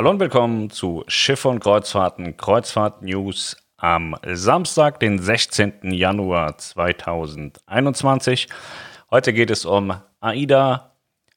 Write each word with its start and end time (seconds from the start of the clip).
Hallo 0.00 0.08
und 0.08 0.18
willkommen 0.18 0.70
zu 0.70 1.04
Schiffe 1.08 1.50
und 1.50 1.60
Kreuzfahrten, 1.60 2.38
Kreuzfahrt 2.38 3.02
News 3.02 3.58
am 3.76 4.16
Samstag, 4.32 4.98
den 4.98 5.18
16. 5.18 5.92
Januar 5.92 6.56
2021. 6.56 8.48
Heute 9.10 9.34
geht 9.34 9.50
es 9.50 9.66
um 9.66 9.92
AIDA, 10.20 10.92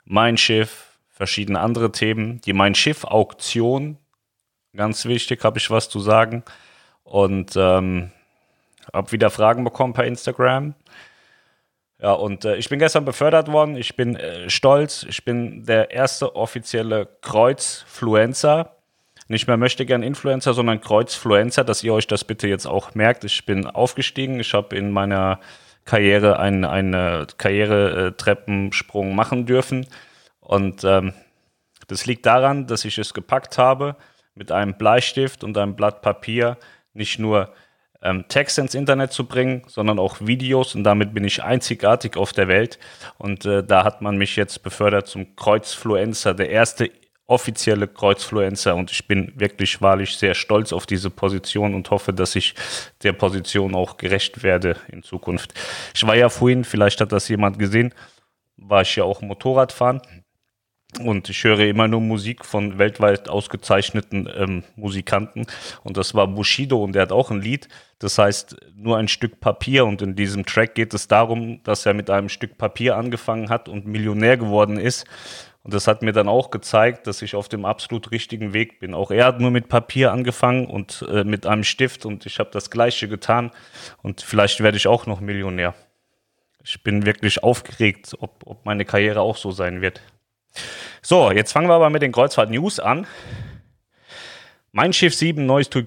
Mein 0.05 0.37
Schiff, 0.37 0.97
verschiedene 1.09 1.59
andere 1.59 1.91
Themen. 1.91 2.39
Die 2.39 2.53
Mein 2.53 2.73
Schiff 2.73 3.03
Auktion, 3.03 3.97
ganz 4.73 5.03
wichtig, 5.03 5.43
habe 5.43 5.57
ich 5.57 5.69
was 5.69 5.89
zu 5.89 5.99
sagen. 5.99 6.45
Und 7.03 7.57
ähm, 7.57 8.11
habe 8.93 9.11
wieder 9.11 9.29
Fragen 9.29 9.65
bekommen 9.65 9.91
per 9.91 10.05
Instagram. 10.05 10.73
Ja, 11.99 12.13
und 12.13 12.45
äh, 12.45 12.55
ich 12.57 12.69
bin 12.69 12.79
gestern 12.79 13.05
befördert 13.05 13.51
worden. 13.51 13.77
Ich 13.77 13.95
bin 13.95 14.15
äh, 14.15 14.49
stolz. 14.49 15.05
Ich 15.07 15.23
bin 15.23 15.65
der 15.65 15.91
erste 15.91 16.35
offizielle 16.35 17.07
Kreuzfluencer. 17.21 18.75
Nicht 19.27 19.47
mehr 19.47 19.57
möchte 19.57 19.85
gern 19.85 20.03
Influencer, 20.03 20.53
sondern 20.53 20.81
Kreuzfluencer, 20.81 21.63
dass 21.63 21.83
ihr 21.83 21.93
euch 21.93 22.07
das 22.07 22.23
bitte 22.23 22.47
jetzt 22.47 22.65
auch 22.65 22.93
merkt. 22.93 23.23
Ich 23.23 23.45
bin 23.45 23.65
aufgestiegen. 23.65 24.39
Ich 24.39 24.53
habe 24.53 24.75
in 24.75 24.91
meiner 24.91 25.39
Karriere 25.85 26.39
einen 26.39 26.65
eine 26.65 27.27
Karrieretreppensprung 27.37 29.15
machen 29.15 29.45
dürfen. 29.45 29.87
Und 30.39 30.83
ähm, 30.83 31.13
das 31.87 32.05
liegt 32.05 32.25
daran, 32.25 32.67
dass 32.67 32.85
ich 32.85 32.97
es 32.97 33.13
gepackt 33.13 33.57
habe, 33.57 33.95
mit 34.35 34.51
einem 34.51 34.75
Bleistift 34.75 35.43
und 35.43 35.57
einem 35.57 35.75
Blatt 35.75 36.01
Papier 36.01 36.57
nicht 36.93 37.19
nur 37.19 37.53
ähm, 38.03 38.25
Text 38.27 38.59
ins 38.59 38.75
Internet 38.75 39.11
zu 39.11 39.25
bringen, 39.25 39.63
sondern 39.67 39.97
auch 39.97 40.17
Videos 40.19 40.75
und 40.75 40.83
damit 40.83 41.13
bin 41.13 41.23
ich 41.23 41.43
einzigartig 41.43 42.17
auf 42.17 42.33
der 42.33 42.47
Welt. 42.47 42.77
Und 43.17 43.45
äh, 43.45 43.63
da 43.63 43.83
hat 43.83 44.01
man 44.01 44.17
mich 44.17 44.35
jetzt 44.35 44.61
befördert 44.61 45.07
zum 45.07 45.35
Kreuzfluencer, 45.35 46.33
der 46.33 46.49
erste 46.49 46.91
offizielle 47.25 47.87
Kreuzfluencer 47.87 48.75
und 48.75 48.91
ich 48.91 49.07
bin 49.07 49.31
wirklich 49.37 49.81
wahrlich 49.81 50.17
sehr 50.17 50.35
stolz 50.35 50.73
auf 50.73 50.85
diese 50.85 51.09
Position 51.09 51.73
und 51.73 51.89
hoffe, 51.89 52.13
dass 52.13 52.35
ich 52.35 52.53
der 53.01 53.13
Position 53.13 53.75
auch 53.75 53.95
gerecht 53.95 54.43
werde 54.43 54.75
in 54.91 55.03
Zukunft. 55.03 55.53
Ich 55.95 56.05
war 56.05 56.15
ja 56.15 56.27
vorhin, 56.27 56.65
vielleicht 56.65 56.99
hat 56.99 57.13
das 57.13 57.29
jemand 57.29 57.57
gesehen, 57.57 57.93
war 58.57 58.81
ich 58.81 58.95
ja 58.97 59.05
auch 59.05 59.21
Motorradfahren 59.21 60.01
und 60.99 61.29
ich 61.29 61.43
höre 61.43 61.59
immer 61.59 61.87
nur 61.87 62.01
Musik 62.01 62.45
von 62.45 62.77
weltweit 62.77 63.29
ausgezeichneten 63.29 64.29
ähm, 64.35 64.63
Musikanten. 64.75 65.45
Und 65.83 65.97
das 65.97 66.13
war 66.13 66.27
Bushido 66.27 66.83
und 66.83 66.93
der 66.93 67.03
hat 67.03 67.11
auch 67.11 67.31
ein 67.31 67.41
Lied, 67.41 67.67
das 67.99 68.17
heißt 68.17 68.57
nur 68.75 68.97
ein 68.97 69.07
Stück 69.07 69.39
Papier. 69.39 69.85
Und 69.85 70.01
in 70.01 70.15
diesem 70.15 70.45
Track 70.45 70.75
geht 70.75 70.93
es 70.93 71.07
darum, 71.07 71.61
dass 71.63 71.85
er 71.85 71.93
mit 71.93 72.09
einem 72.09 72.29
Stück 72.29 72.57
Papier 72.57 72.97
angefangen 72.97 73.49
hat 73.49 73.69
und 73.69 73.85
Millionär 73.85 74.37
geworden 74.37 74.77
ist. 74.77 75.05
Und 75.63 75.73
das 75.73 75.87
hat 75.87 76.01
mir 76.01 76.11
dann 76.11 76.27
auch 76.27 76.51
gezeigt, 76.51 77.07
dass 77.07 77.21
ich 77.21 77.35
auf 77.35 77.47
dem 77.47 77.63
absolut 77.63 78.11
richtigen 78.11 78.51
Weg 78.53 78.79
bin. 78.79 78.93
Auch 78.93 79.11
er 79.11 79.25
hat 79.25 79.39
nur 79.39 79.49
mit 79.49 79.69
Papier 79.69 80.11
angefangen 80.11 80.67
und 80.67 81.05
äh, 81.09 81.23
mit 81.23 81.45
einem 81.45 81.63
Stift 81.63 82.05
und 82.05 82.25
ich 82.25 82.39
habe 82.39 82.49
das 82.51 82.69
gleiche 82.69 83.07
getan. 83.07 83.51
Und 84.01 84.21
vielleicht 84.21 84.59
werde 84.59 84.75
ich 84.75 84.87
auch 84.87 85.05
noch 85.05 85.21
Millionär. 85.21 85.73
Ich 86.65 86.83
bin 86.83 87.05
wirklich 87.05 87.43
aufgeregt, 87.43 88.15
ob, 88.19 88.43
ob 88.45 88.65
meine 88.65 88.83
Karriere 88.83 89.21
auch 89.21 89.37
so 89.37 89.51
sein 89.51 89.81
wird. 89.81 90.01
So, 91.01 91.31
jetzt 91.31 91.51
fangen 91.51 91.67
wir 91.67 91.73
aber 91.73 91.89
mit 91.89 92.01
den 92.01 92.11
Kreuzfahrt-News 92.11 92.79
an. 92.79 93.07
Mein 94.71 94.93
Schiff 94.93 95.13
7, 95.15 95.45
neues 95.45 95.69
TUI, 95.69 95.85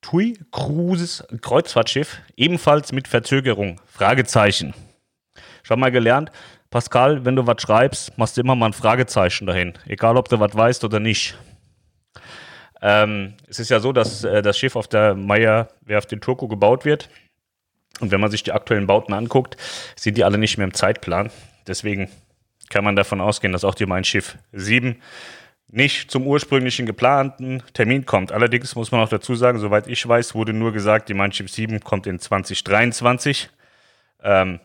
TUI 0.00 0.38
Cruises 0.52 1.24
Kreuzfahrtschiff, 1.40 2.18
ebenfalls 2.36 2.92
mit 2.92 3.08
Verzögerung. 3.08 3.80
Fragezeichen. 3.86 4.74
Ich 5.64 5.70
habe 5.70 5.80
mal 5.80 5.90
gelernt, 5.90 6.30
Pascal, 6.70 7.24
wenn 7.24 7.36
du 7.36 7.46
was 7.46 7.62
schreibst, 7.62 8.16
machst 8.18 8.36
du 8.36 8.42
immer 8.42 8.54
mal 8.54 8.66
ein 8.66 8.72
Fragezeichen 8.72 9.46
dahin. 9.46 9.74
Egal, 9.86 10.16
ob 10.16 10.28
du 10.28 10.38
was 10.38 10.54
weißt 10.54 10.84
oder 10.84 11.00
nicht. 11.00 11.36
Ähm, 12.80 13.34
es 13.48 13.58
ist 13.58 13.70
ja 13.70 13.80
so, 13.80 13.92
dass 13.92 14.22
äh, 14.24 14.42
das 14.42 14.58
Schiff 14.58 14.76
auf 14.76 14.86
der 14.86 15.14
Meyer-Werft 15.14 16.12
in 16.12 16.20
Turku 16.20 16.46
gebaut 16.46 16.84
wird. 16.84 17.08
Und 18.00 18.12
wenn 18.12 18.20
man 18.20 18.30
sich 18.30 18.42
die 18.42 18.52
aktuellen 18.52 18.86
Bauten 18.86 19.12
anguckt, 19.12 19.56
sind 19.96 20.16
die 20.16 20.24
alle 20.24 20.38
nicht 20.38 20.58
mehr 20.58 20.66
im 20.66 20.74
Zeitplan. 20.74 21.30
Deswegen 21.66 22.08
kann 22.70 22.84
man 22.84 22.96
davon 22.96 23.20
ausgehen, 23.20 23.52
dass 23.52 23.64
auch 23.64 23.74
die 23.74 23.86
Mein 23.86 24.04
Schiff 24.04 24.36
7 24.52 25.00
nicht 25.70 26.10
zum 26.10 26.26
ursprünglichen 26.26 26.86
geplanten 26.86 27.62
Termin 27.74 28.06
kommt. 28.06 28.32
Allerdings 28.32 28.74
muss 28.74 28.90
man 28.90 29.02
auch 29.02 29.08
dazu 29.08 29.34
sagen, 29.34 29.58
soweit 29.58 29.86
ich 29.86 30.06
weiß, 30.06 30.34
wurde 30.34 30.52
nur 30.52 30.72
gesagt, 30.72 31.08
die 31.08 31.14
Mein 31.14 31.32
Schiff 31.32 31.50
7 31.50 31.80
kommt 31.80 32.06
in 32.06 32.18
2023. 32.18 33.50
Ähm, 34.22 34.60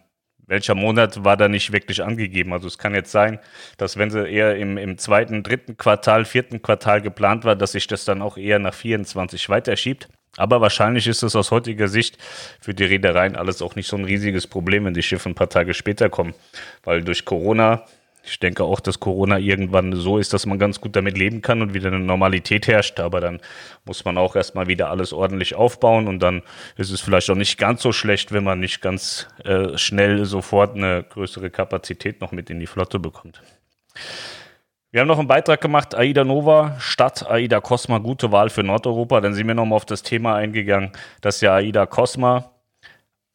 welcher 0.45 0.75
Monat 0.75 1.23
war 1.23 1.37
da 1.37 1.47
nicht 1.47 1.71
wirklich 1.71 2.03
angegeben? 2.03 2.53
Also 2.53 2.67
es 2.67 2.77
kann 2.77 2.95
jetzt 2.95 3.11
sein, 3.11 3.39
dass 3.77 3.97
wenn 3.97 4.11
sie 4.11 4.29
eher 4.29 4.55
im, 4.55 4.77
im 4.77 4.97
zweiten, 4.97 5.43
dritten 5.43 5.77
Quartal, 5.77 6.25
vierten 6.25 6.61
Quartal 6.61 7.01
geplant 7.01 7.45
war, 7.45 7.55
dass 7.55 7.73
sich 7.73 7.87
das 7.87 8.05
dann 8.05 8.21
auch 8.21 8.37
eher 8.37 8.59
nach 8.59 8.73
24 8.73 9.49
weiterschiebt. 9.49 10.09
Aber 10.37 10.61
wahrscheinlich 10.61 11.07
ist 11.07 11.21
es 11.21 11.35
aus 11.35 11.51
heutiger 11.51 11.87
Sicht 11.87 12.17
für 12.59 12.73
die 12.73 12.85
Reedereien 12.85 13.35
alles 13.35 13.61
auch 13.61 13.75
nicht 13.75 13.87
so 13.87 13.97
ein 13.97 14.05
riesiges 14.05 14.47
Problem, 14.47 14.85
wenn 14.85 14.93
die 14.93 15.03
Schiffe 15.03 15.29
ein 15.29 15.35
paar 15.35 15.49
Tage 15.49 15.73
später 15.73 16.09
kommen. 16.09 16.33
Weil 16.83 17.03
durch 17.03 17.23
Corona, 17.23 17.83
ich 18.23 18.39
denke 18.39 18.63
auch, 18.63 18.79
dass 18.79 18.99
Corona 18.99 19.37
irgendwann 19.37 19.93
so 19.93 20.17
ist, 20.17 20.33
dass 20.33 20.47
man 20.47 20.57
ganz 20.57 20.81
gut 20.81 20.95
damit 20.95 21.19
leben 21.19 21.43
kann 21.43 21.61
und 21.61 21.75
wieder 21.75 21.89
eine 21.89 21.99
Normalität 21.99 22.67
herrscht. 22.67 22.99
Aber 22.99 23.21
dann 23.21 23.41
muss 23.85 24.05
man 24.05 24.17
auch 24.17 24.35
erstmal 24.35 24.65
wieder 24.65 24.89
alles 24.89 25.13
ordentlich 25.13 25.53
aufbauen 25.53 26.07
und 26.07 26.19
dann 26.19 26.41
ist 26.77 26.89
es 26.89 27.01
vielleicht 27.01 27.29
auch 27.29 27.35
nicht 27.35 27.59
ganz 27.59 27.83
so 27.83 27.91
schlecht, 27.91 28.31
wenn 28.31 28.43
man 28.43 28.59
nicht 28.59 28.81
ganz 28.81 29.27
äh, 29.43 29.77
schnell 29.77 30.25
sofort 30.25 30.75
eine 30.75 31.03
größere 31.03 31.51
Kapazität 31.51 32.21
noch 32.21 32.31
mit 32.31 32.49
in 32.49 32.59
die 32.59 32.67
Flotte 32.67 32.97
bekommt. 32.97 33.39
Wir 34.93 35.01
haben 35.01 35.07
noch 35.07 35.17
einen 35.17 35.27
Beitrag 35.27 35.59
gemacht, 35.59 35.95
AIDA 35.95 36.23
Nova 36.23 36.75
statt 36.79 37.25
AIDA 37.27 37.61
Cosma, 37.61 37.97
gute 37.97 38.31
Wahl 38.31 38.51
für 38.51 38.61
Nordeuropa. 38.61 39.21
Dann 39.21 39.33
sind 39.33 39.47
wir 39.47 39.55
nochmal 39.55 39.77
auf 39.77 39.85
das 39.85 40.03
Thema 40.03 40.35
eingegangen, 40.35 40.91
dass 41.19 41.41
ja 41.41 41.55
AIDA 41.55 41.87
Cosma 41.87 42.51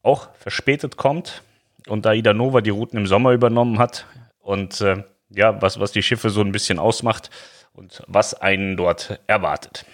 auch 0.05 0.29
verspätet 0.37 0.97
kommt 0.97 1.43
und 1.89 2.07
AIDA 2.07 2.33
Nova 2.33 2.61
die 2.61 2.71
Routen 2.71 2.97
im 2.97 3.09
Sommer 3.09 3.33
übernommen 3.33 3.81
hat. 3.81 4.07
Und 4.39 4.81
äh, 4.83 5.03
ja, 5.31 5.61
was, 5.61 5.81
was 5.81 5.91
die 5.91 6.05
Schiffe 6.05 6.31
so 6.31 6.43
ein 6.43 6.53
bisschen 6.53 6.79
ausmacht 6.79 7.29
und 7.73 8.05
was 8.07 8.35
einen 8.35 8.77
dort 8.77 9.19
erwartet. 9.27 9.85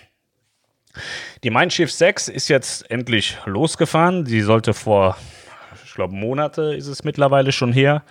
Die 1.45 1.51
Mein 1.51 1.71
Schiff 1.71 1.91
6 1.91 2.29
ist 2.29 2.49
jetzt 2.49 2.91
endlich 2.91 3.39
losgefahren. 3.47 4.27
Sie 4.27 4.43
sollte 4.43 4.75
vor, 4.75 5.17
ich 5.83 5.95
glaube, 5.95 6.15
Monate 6.15 6.75
ist 6.75 6.89
es 6.89 7.05
mittlerweile 7.05 7.53
schon 7.53 7.73
her, 7.73 8.03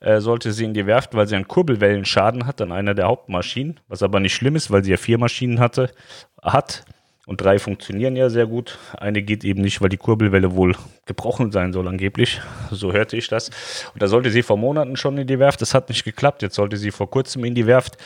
äh, 0.00 0.20
sollte 0.20 0.52
sie 0.52 0.64
in 0.64 0.74
die 0.74 0.86
Werft, 0.86 1.14
weil 1.14 1.26
sie 1.26 1.36
einen 1.36 1.48
Kurbelwellenschaden 1.48 2.46
hat 2.46 2.60
an 2.60 2.72
einer 2.72 2.94
der 2.94 3.06
Hauptmaschinen, 3.06 3.80
was 3.88 4.02
aber 4.02 4.20
nicht 4.20 4.34
schlimm 4.34 4.56
ist, 4.56 4.70
weil 4.70 4.82
sie 4.82 4.90
ja 4.90 4.96
vier 4.96 5.18
Maschinen 5.18 5.60
hatte, 5.60 5.90
hat. 6.42 6.84
Und 7.26 7.40
drei 7.40 7.60
funktionieren 7.60 8.16
ja 8.16 8.28
sehr 8.28 8.46
gut. 8.46 8.78
Eine 8.98 9.22
geht 9.22 9.44
eben 9.44 9.60
nicht, 9.60 9.80
weil 9.80 9.88
die 9.88 9.98
Kurbelwelle 9.98 10.56
wohl 10.56 10.74
gebrochen 11.06 11.52
sein 11.52 11.72
soll, 11.72 11.86
angeblich. 11.86 12.40
So 12.72 12.92
hörte 12.92 13.16
ich 13.16 13.28
das. 13.28 13.50
Und 13.92 14.02
da 14.02 14.08
sollte 14.08 14.30
sie 14.30 14.42
vor 14.42 14.56
Monaten 14.56 14.96
schon 14.96 15.16
in 15.16 15.28
die 15.28 15.38
Werft. 15.38 15.60
Das 15.60 15.72
hat 15.72 15.90
nicht 15.90 16.02
geklappt. 16.02 16.42
Jetzt 16.42 16.56
sollte 16.56 16.76
sie 16.76 16.90
vor 16.90 17.08
kurzem 17.08 17.44
in 17.44 17.54
die 17.54 17.66
Werft. 17.66 17.98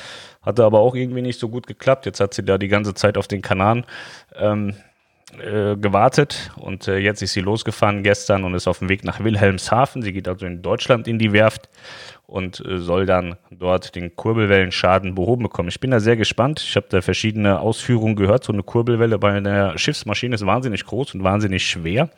Hatte 0.43 0.65
aber 0.65 0.81
auch 0.81 0.95
irgendwie 0.95 1.23
nicht 1.23 1.41
so 1.41 1.49
gut 1.49 1.67
geklappt. 1.67 2.05
Jetzt 2.05 2.21
hat 2.21 2.35
sie 2.35 2.45
da 2.45 2.59
die 2.59 2.69
ganze 2.69 2.93
Zeit 2.93 3.17
auf 3.17 3.27
den 3.27 3.41
Kanaren 3.41 3.87
ähm, 4.35 4.75
äh, 5.41 5.77
gewartet 5.77 6.51
und 6.57 6.89
äh, 6.89 6.99
jetzt 6.99 7.23
ist 7.23 7.33
sie 7.33 7.41
losgefahren 7.41 8.03
gestern 8.03 8.45
und 8.45 8.55
ist 8.55 8.67
auf 8.67 8.79
dem 8.79 8.89
Weg 8.89 9.05
nach 9.05 9.23
Wilhelmshaven. 9.23 10.03
Sie 10.03 10.13
geht 10.13 10.29
also 10.29 10.47
in 10.47 10.63
Deutschland 10.63 11.09
in 11.09 11.19
die 11.19 11.33
Werft 11.33 11.69
und 12.27 12.65
äh, 12.65 12.79
soll 12.79 13.07
dann 13.07 13.37
dort 13.51 13.95
den 13.95 14.17
Kurbelwellenschaden 14.17 15.15
behoben 15.15 15.43
bekommen. 15.43 15.69
Ich 15.69 15.81
bin 15.81 15.91
da 15.91 16.01
sehr 16.01 16.17
gespannt. 16.17 16.61
Ich 16.61 16.77
habe 16.77 16.87
da 16.89 17.03
verschiedene 17.03 17.61
Ausführungen 17.61 18.17
gehört. 18.17 18.45
So 18.45 18.53
eine 18.53 18.63
Kurbelwelle 18.63 19.19
bei 19.19 19.33
einer 19.33 19.77
Schiffsmaschine 19.79 20.35
ist 20.35 20.47
wahnsinnig 20.47 20.85
groß 20.85 21.15
und 21.15 21.25
wahnsinnig 21.25 21.67
schwer. 21.67 22.11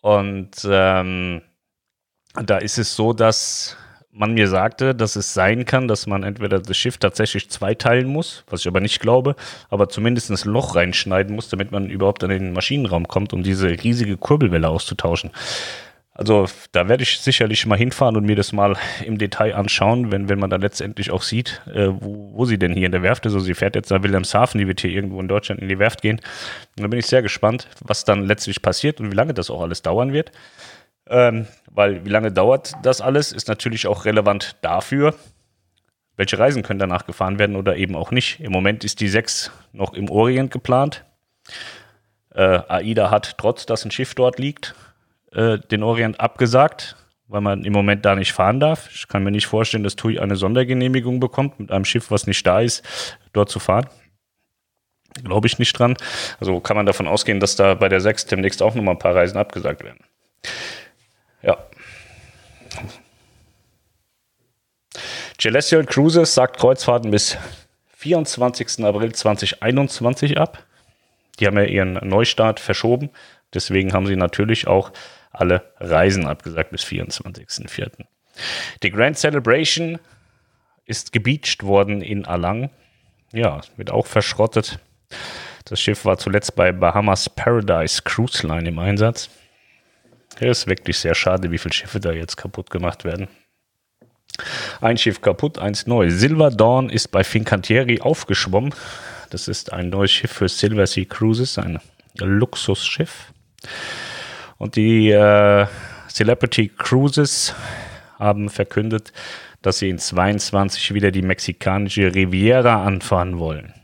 Und 0.00 0.50
ähm, 0.64 1.42
da 2.34 2.58
ist 2.58 2.78
es 2.78 2.94
so, 2.94 3.12
dass 3.12 3.76
man 4.18 4.34
mir 4.34 4.48
sagte, 4.48 4.94
dass 4.94 5.16
es 5.16 5.32
sein 5.34 5.64
kann, 5.64 5.88
dass 5.88 6.06
man 6.06 6.22
entweder 6.22 6.58
das 6.58 6.76
Schiff 6.76 6.98
tatsächlich 6.98 7.50
zweiteilen 7.50 8.06
muss, 8.06 8.44
was 8.48 8.60
ich 8.60 8.66
aber 8.66 8.80
nicht 8.80 9.00
glaube, 9.00 9.36
aber 9.70 9.88
zumindest 9.88 10.30
ein 10.30 10.52
Loch 10.52 10.74
reinschneiden 10.74 11.34
muss, 11.34 11.48
damit 11.48 11.70
man 11.72 11.88
überhaupt 11.88 12.24
an 12.24 12.30
den 12.30 12.52
Maschinenraum 12.52 13.08
kommt, 13.08 13.32
um 13.32 13.42
diese 13.42 13.68
riesige 13.68 14.16
Kurbelwelle 14.16 14.68
auszutauschen. 14.68 15.30
Also 16.18 16.46
da 16.72 16.88
werde 16.88 17.04
ich 17.04 17.20
sicherlich 17.20 17.64
mal 17.64 17.78
hinfahren 17.78 18.16
und 18.16 18.26
mir 18.26 18.34
das 18.34 18.52
mal 18.52 18.76
im 19.04 19.18
Detail 19.18 19.54
anschauen, 19.54 20.10
wenn, 20.10 20.28
wenn 20.28 20.40
man 20.40 20.50
dann 20.50 20.60
letztendlich 20.60 21.12
auch 21.12 21.22
sieht, 21.22 21.62
äh, 21.72 21.86
wo, 21.90 22.32
wo 22.34 22.44
sie 22.44 22.58
denn 22.58 22.72
hier 22.72 22.86
in 22.86 22.92
der 22.92 23.04
Werft 23.04 23.24
ist. 23.24 23.34
Also 23.34 23.44
sie 23.44 23.54
fährt 23.54 23.76
jetzt 23.76 23.90
nach 23.90 24.02
Wilhelmshaven, 24.02 24.58
die 24.58 24.66
wird 24.66 24.80
hier 24.80 24.90
irgendwo 24.90 25.20
in 25.20 25.28
Deutschland 25.28 25.62
in 25.62 25.68
die 25.68 25.78
Werft 25.78 26.02
gehen. 26.02 26.16
Und 26.76 26.82
da 26.82 26.88
bin 26.88 26.98
ich 26.98 27.06
sehr 27.06 27.22
gespannt, 27.22 27.68
was 27.84 28.04
dann 28.04 28.24
letztlich 28.24 28.60
passiert 28.60 29.00
und 29.00 29.12
wie 29.12 29.14
lange 29.14 29.32
das 29.32 29.48
auch 29.48 29.62
alles 29.62 29.82
dauern 29.82 30.12
wird. 30.12 30.32
Ähm, 31.08 31.46
weil 31.70 32.04
wie 32.04 32.10
lange 32.10 32.32
dauert 32.32 32.72
das 32.82 33.00
alles, 33.00 33.32
ist 33.32 33.48
natürlich 33.48 33.86
auch 33.86 34.04
relevant 34.04 34.56
dafür, 34.62 35.14
welche 36.16 36.38
Reisen 36.38 36.62
können 36.62 36.80
danach 36.80 37.06
gefahren 37.06 37.38
werden 37.38 37.56
oder 37.56 37.76
eben 37.76 37.94
auch 37.94 38.10
nicht. 38.10 38.40
Im 38.40 38.52
Moment 38.52 38.84
ist 38.84 39.00
die 39.00 39.08
6 39.08 39.52
noch 39.72 39.94
im 39.94 40.10
Orient 40.10 40.50
geplant. 40.50 41.04
Äh, 42.34 42.60
AIDA 42.68 43.10
hat, 43.10 43.38
trotz 43.38 43.64
dass 43.66 43.84
ein 43.84 43.90
Schiff 43.90 44.14
dort 44.14 44.38
liegt, 44.38 44.74
äh, 45.32 45.58
den 45.58 45.82
Orient 45.82 46.20
abgesagt, 46.20 46.96
weil 47.28 47.40
man 47.40 47.64
im 47.64 47.72
Moment 47.72 48.04
da 48.04 48.16
nicht 48.16 48.32
fahren 48.32 48.58
darf. 48.58 48.90
Ich 48.92 49.06
kann 49.06 49.22
mir 49.22 49.30
nicht 49.30 49.46
vorstellen, 49.46 49.84
dass 49.84 49.96
TUI 49.96 50.18
eine 50.18 50.36
Sondergenehmigung 50.36 51.20
bekommt 51.20 51.60
mit 51.60 51.70
einem 51.70 51.84
Schiff, 51.84 52.10
was 52.10 52.26
nicht 52.26 52.46
da 52.46 52.60
ist, 52.60 52.82
dort 53.32 53.50
zu 53.50 53.60
fahren. 53.60 53.86
Glaube 55.24 55.46
ich 55.46 55.58
nicht 55.58 55.78
dran. 55.78 55.96
Also 56.40 56.60
kann 56.60 56.76
man 56.76 56.86
davon 56.86 57.06
ausgehen, 57.06 57.40
dass 57.40 57.56
da 57.56 57.74
bei 57.74 57.88
der 57.88 58.00
6 58.00 58.26
demnächst 58.26 58.62
auch 58.62 58.74
nochmal 58.74 58.94
ein 58.94 58.98
paar 58.98 59.14
Reisen 59.14 59.38
abgesagt 59.38 59.84
werden. 59.84 60.04
Ja. 61.42 61.56
Celestial 65.40 65.84
Cruises 65.84 66.34
sagt 66.34 66.58
Kreuzfahrten 66.58 67.12
bis 67.12 67.38
24. 67.98 68.84
April 68.84 69.12
2021 69.12 70.36
ab. 70.36 70.64
Die 71.38 71.46
haben 71.46 71.56
ja 71.56 71.62
ihren 71.62 71.92
Neustart 71.92 72.58
verschoben. 72.58 73.10
Deswegen 73.54 73.92
haben 73.92 74.08
sie 74.08 74.16
natürlich 74.16 74.66
auch 74.66 74.90
alle 75.30 75.72
Reisen 75.78 76.26
abgesagt 76.26 76.70
bis 76.72 76.82
24.04. 76.82 78.04
Die 78.82 78.90
Grand 78.90 79.16
Celebration 79.16 80.00
ist 80.86 81.12
gebeacht 81.12 81.62
worden 81.62 82.02
in 82.02 82.24
Alang. 82.24 82.70
Ja, 83.32 83.60
wird 83.76 83.92
auch 83.92 84.06
verschrottet. 84.06 84.80
Das 85.66 85.80
Schiff 85.80 86.04
war 86.04 86.18
zuletzt 86.18 86.56
bei 86.56 86.72
Bahamas 86.72 87.28
Paradise 87.28 88.02
Cruise 88.02 88.44
Line 88.44 88.68
im 88.68 88.80
Einsatz. 88.80 89.30
Ja, 90.40 90.50
ist 90.50 90.66
wirklich 90.66 90.98
sehr 90.98 91.14
schade, 91.14 91.52
wie 91.52 91.58
viele 91.58 91.74
Schiffe 91.74 92.00
da 92.00 92.10
jetzt 92.10 92.36
kaputt 92.36 92.70
gemacht 92.70 93.04
werden. 93.04 93.28
Ein 94.80 94.98
Schiff 94.98 95.20
kaputt, 95.20 95.58
eins 95.58 95.86
neu. 95.86 96.10
Silver 96.10 96.50
Dawn 96.50 96.90
ist 96.90 97.08
bei 97.08 97.24
Fincantieri 97.24 98.00
aufgeschwommen. 98.00 98.74
Das 99.30 99.48
ist 99.48 99.72
ein 99.72 99.90
neues 99.90 100.10
Schiff 100.10 100.32
für 100.32 100.48
Silver 100.48 100.86
Sea 100.86 101.04
Cruises, 101.04 101.58
ein 101.58 101.80
Luxusschiff. 102.18 103.32
Und 104.56 104.76
die 104.76 105.10
äh, 105.10 105.66
Celebrity 106.08 106.68
Cruises 106.76 107.54
haben 108.18 108.48
verkündet, 108.48 109.12
dass 109.62 109.78
sie 109.78 109.88
in 109.88 109.98
22 109.98 110.94
wieder 110.94 111.10
die 111.10 111.22
mexikanische 111.22 112.14
Riviera 112.14 112.84
anfahren 112.84 113.38
wollen. 113.38 113.74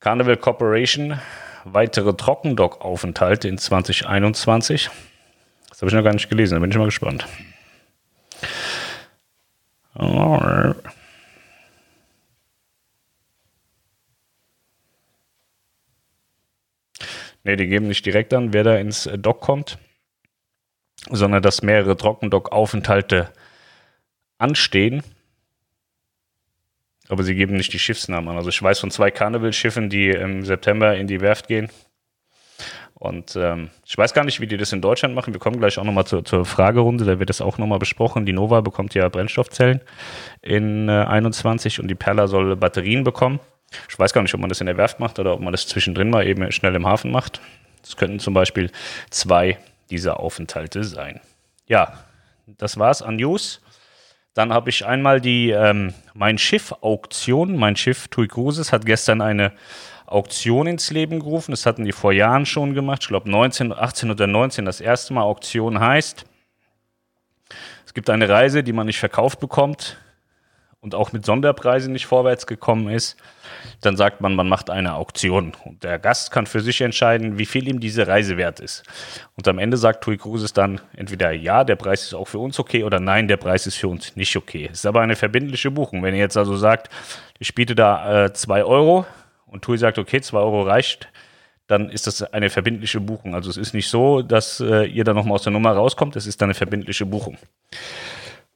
Carnival 0.00 0.36
Corporation, 0.36 1.18
weitere 1.64 2.14
Trockendock-Aufenthalte 2.14 3.48
in 3.48 3.58
2021. 3.58 4.90
Das 5.68 5.80
habe 5.80 5.88
ich 5.88 5.94
noch 5.94 6.04
gar 6.04 6.12
nicht 6.12 6.28
gelesen, 6.28 6.54
da 6.54 6.60
bin 6.60 6.70
ich 6.70 6.76
mal 6.76 6.84
gespannt. 6.86 7.26
Ne, 17.44 17.56
die 17.56 17.66
geben 17.66 17.88
nicht 17.88 18.04
direkt 18.06 18.32
an, 18.32 18.52
wer 18.52 18.64
da 18.64 18.76
ins 18.76 19.08
Dock 19.18 19.40
kommt, 19.40 19.78
sondern 21.10 21.42
dass 21.42 21.62
mehrere 21.62 21.96
Trockendock-Aufenthalte 21.96 23.32
anstehen. 24.38 25.02
Aber 27.08 27.22
sie 27.22 27.34
geben 27.34 27.56
nicht 27.56 27.72
die 27.74 27.78
Schiffsnamen 27.78 28.30
an. 28.30 28.36
Also 28.36 28.48
ich 28.48 28.62
weiß 28.62 28.80
von 28.80 28.90
zwei 28.90 29.10
Carnival-Schiffen, 29.10 29.90
die 29.90 30.08
im 30.08 30.44
September 30.44 30.96
in 30.96 31.06
die 31.06 31.20
Werft 31.20 31.48
gehen. 31.48 31.70
Und 32.94 33.36
ähm, 33.36 33.70
ich 33.84 33.98
weiß 33.98 34.14
gar 34.14 34.24
nicht, 34.24 34.40
wie 34.40 34.46
die 34.46 34.56
das 34.56 34.72
in 34.72 34.80
Deutschland 34.80 35.14
machen. 35.14 35.34
Wir 35.34 35.40
kommen 35.40 35.58
gleich 35.58 35.78
auch 35.78 35.84
nochmal 35.84 36.06
zur, 36.06 36.24
zur 36.24 36.44
Fragerunde, 36.44 37.04
da 37.04 37.18
wird 37.18 37.28
das 37.28 37.40
auch 37.40 37.58
nochmal 37.58 37.78
besprochen. 37.78 38.24
Die 38.24 38.32
Nova 38.32 38.60
bekommt 38.60 38.94
ja 38.94 39.08
Brennstoffzellen 39.08 39.80
in 40.42 40.88
äh, 40.88 40.92
21 40.92 41.80
und 41.80 41.88
die 41.88 41.96
Perla 41.96 42.28
soll 42.28 42.56
Batterien 42.56 43.04
bekommen. 43.04 43.40
Ich 43.88 43.98
weiß 43.98 44.12
gar 44.12 44.22
nicht, 44.22 44.32
ob 44.34 44.40
man 44.40 44.48
das 44.48 44.60
in 44.60 44.66
der 44.66 44.76
Werft 44.76 45.00
macht 45.00 45.18
oder 45.18 45.34
ob 45.34 45.40
man 45.40 45.52
das 45.52 45.66
zwischendrin 45.66 46.10
mal 46.10 46.26
eben 46.26 46.50
schnell 46.52 46.74
im 46.76 46.86
Hafen 46.86 47.10
macht. 47.10 47.40
Das 47.82 47.96
könnten 47.96 48.20
zum 48.20 48.32
Beispiel 48.32 48.70
zwei 49.10 49.58
dieser 49.90 50.20
Aufenthalte 50.20 50.84
sein. 50.84 51.20
Ja, 51.66 52.04
das 52.46 52.78
war's 52.78 53.02
an 53.02 53.16
News. 53.16 53.60
Dann 54.34 54.52
habe 54.52 54.70
ich 54.70 54.84
einmal 54.84 55.20
die 55.20 55.50
ähm, 55.50 55.94
Mein 56.14 56.38
Schiff-Auktion. 56.38 57.56
Mein 57.56 57.76
Schiff 57.76 58.08
Tui 58.08 58.28
Cruises 58.28 58.72
hat 58.72 58.86
gestern 58.86 59.20
eine 59.20 59.52
Auktion 60.14 60.68
ins 60.68 60.90
Leben 60.90 61.18
gerufen. 61.18 61.50
Das 61.50 61.66
hatten 61.66 61.84
die 61.84 61.92
vor 61.92 62.12
Jahren 62.12 62.46
schon 62.46 62.74
gemacht. 62.74 63.02
Ich 63.02 63.08
glaube 63.08 63.28
19, 63.28 63.72
18 63.72 64.10
oder 64.10 64.26
19 64.26 64.64
das 64.64 64.80
erste 64.80 65.12
Mal 65.12 65.22
Auktion 65.22 65.80
heißt. 65.80 66.24
Es 67.84 67.94
gibt 67.94 68.08
eine 68.08 68.28
Reise, 68.28 68.62
die 68.62 68.72
man 68.72 68.86
nicht 68.86 69.00
verkauft 69.00 69.40
bekommt 69.40 69.98
und 70.80 70.94
auch 70.94 71.12
mit 71.12 71.24
Sonderpreisen 71.24 71.92
nicht 71.92 72.06
vorwärts 72.06 72.46
gekommen 72.46 72.88
ist. 72.90 73.16
Dann 73.80 73.96
sagt 73.96 74.20
man, 74.20 74.36
man 74.36 74.48
macht 74.48 74.70
eine 74.70 74.94
Auktion. 74.94 75.52
Und 75.64 75.82
der 75.82 75.98
Gast 75.98 76.30
kann 76.30 76.46
für 76.46 76.60
sich 76.60 76.80
entscheiden, 76.80 77.38
wie 77.38 77.46
viel 77.46 77.66
ihm 77.66 77.80
diese 77.80 78.06
Reise 78.06 78.36
wert 78.36 78.60
ist. 78.60 78.84
Und 79.36 79.48
am 79.48 79.58
Ende 79.58 79.76
sagt 79.76 80.04
Tui 80.04 80.16
Cruises 80.16 80.52
dann 80.52 80.80
entweder 80.94 81.32
ja, 81.32 81.64
der 81.64 81.76
Preis 81.76 82.02
ist 82.02 82.14
auch 82.14 82.28
für 82.28 82.38
uns 82.38 82.60
okay 82.60 82.84
oder 82.84 83.00
nein, 83.00 83.26
der 83.26 83.38
Preis 83.38 83.66
ist 83.66 83.76
für 83.76 83.88
uns 83.88 84.14
nicht 84.14 84.36
okay. 84.36 84.68
Es 84.70 84.80
ist 84.80 84.86
aber 84.86 85.00
eine 85.00 85.16
verbindliche 85.16 85.70
Buchung. 85.70 86.02
Wenn 86.02 86.14
ihr 86.14 86.20
jetzt 86.20 86.36
also 86.36 86.54
sagt, 86.56 86.88
ich 87.38 87.54
biete 87.54 87.74
da 87.74 88.32
2 88.32 88.58
äh, 88.58 88.62
Euro, 88.62 89.06
und 89.54 89.62
TUI 89.62 89.78
sagt, 89.78 89.98
okay, 89.98 90.20
2 90.20 90.36
Euro 90.36 90.62
reicht, 90.62 91.08
dann 91.66 91.88
ist 91.88 92.06
das 92.06 92.22
eine 92.22 92.50
verbindliche 92.50 93.00
Buchung. 93.00 93.34
Also 93.34 93.48
es 93.48 93.56
ist 93.56 93.72
nicht 93.72 93.88
so, 93.88 94.20
dass 94.20 94.60
äh, 94.60 94.84
ihr 94.84 95.04
dann 95.04 95.16
nochmal 95.16 95.36
aus 95.36 95.44
der 95.44 95.52
Nummer 95.52 95.72
rauskommt, 95.72 96.16
es 96.16 96.26
ist 96.26 96.42
dann 96.42 96.48
eine 96.48 96.54
verbindliche 96.54 97.06
Buchung. 97.06 97.38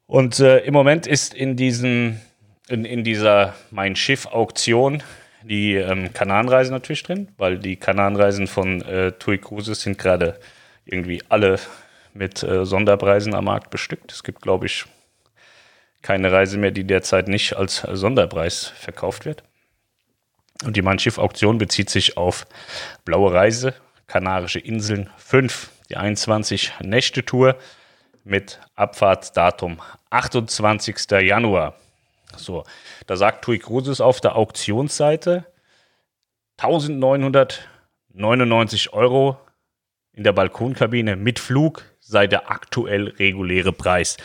Und 0.07 0.41
äh, 0.41 0.59
im 0.59 0.75
Moment 0.75 1.07
ist 1.07 1.33
in, 1.33 1.57
diesen, 1.57 2.21
in, 2.69 2.85
in 2.85 3.05
dieser 3.05 3.55
Mein 3.71 3.97
Schiff-Auktion 3.97 5.03
die 5.45 5.77
ähm, 5.77 6.13
Kananreisen 6.13 6.75
natürlich 6.75 7.05
drin, 7.05 7.29
weil 7.37 7.59
die 7.59 7.77
Kananreisen 7.77 8.49
von 8.49 8.83
äh, 8.83 9.13
TUI 9.13 9.39
Cruises 9.39 9.81
sind 9.81 9.97
gerade 9.97 10.39
irgendwie 10.85 11.23
alle 11.29 11.61
mit 12.13 12.43
äh, 12.43 12.67
Sonderpreisen 12.67 13.35
am 13.35 13.45
Markt 13.45 13.71
bestückt. 13.71 14.13
Es 14.13 14.25
gibt, 14.25 14.43
glaube 14.43 14.67
ich, 14.67 14.85
keine 16.03 16.33
Reise 16.33 16.59
mehr, 16.59 16.73
die 16.73 16.85
derzeit 16.85 17.29
nicht 17.29 17.57
als 17.57 17.87
Sonderpreis 17.93 18.67
verkauft 18.67 19.25
wird. 19.25 19.45
Und 20.65 20.77
die 20.77 20.83
Mein 20.83 20.99
Schiff-Auktion 20.99 21.59
bezieht 21.59 21.91
sich 21.91 22.17
auf 22.17 22.47
Blaue 23.05 23.33
Reise, 23.33 23.75
Kanarische 24.07 24.59
Inseln 24.59 25.11
5, 25.17 25.71
die 25.89 25.97
21-Nächte-Tour 25.97 27.57
mit 28.25 28.61
Abfahrtsdatum 28.75 29.81
28. 30.11 30.97
Januar. 31.23 31.75
So, 32.37 32.65
da 33.07 33.17
sagt 33.17 33.45
TUI 33.45 33.59
Cruises 33.59 34.01
auf 34.01 34.21
der 34.21 34.37
Auktionsseite 34.37 35.47
1999 36.59 38.93
Euro 38.93 39.39
in 40.13 40.25
der 40.25 40.33
Balkonkabine 40.33 41.15
mit 41.15 41.39
Flug 41.39 41.85
sei 42.01 42.27
der 42.27 42.51
aktuell 42.51 43.09
reguläre 43.09 43.73
Preis. 43.73 44.17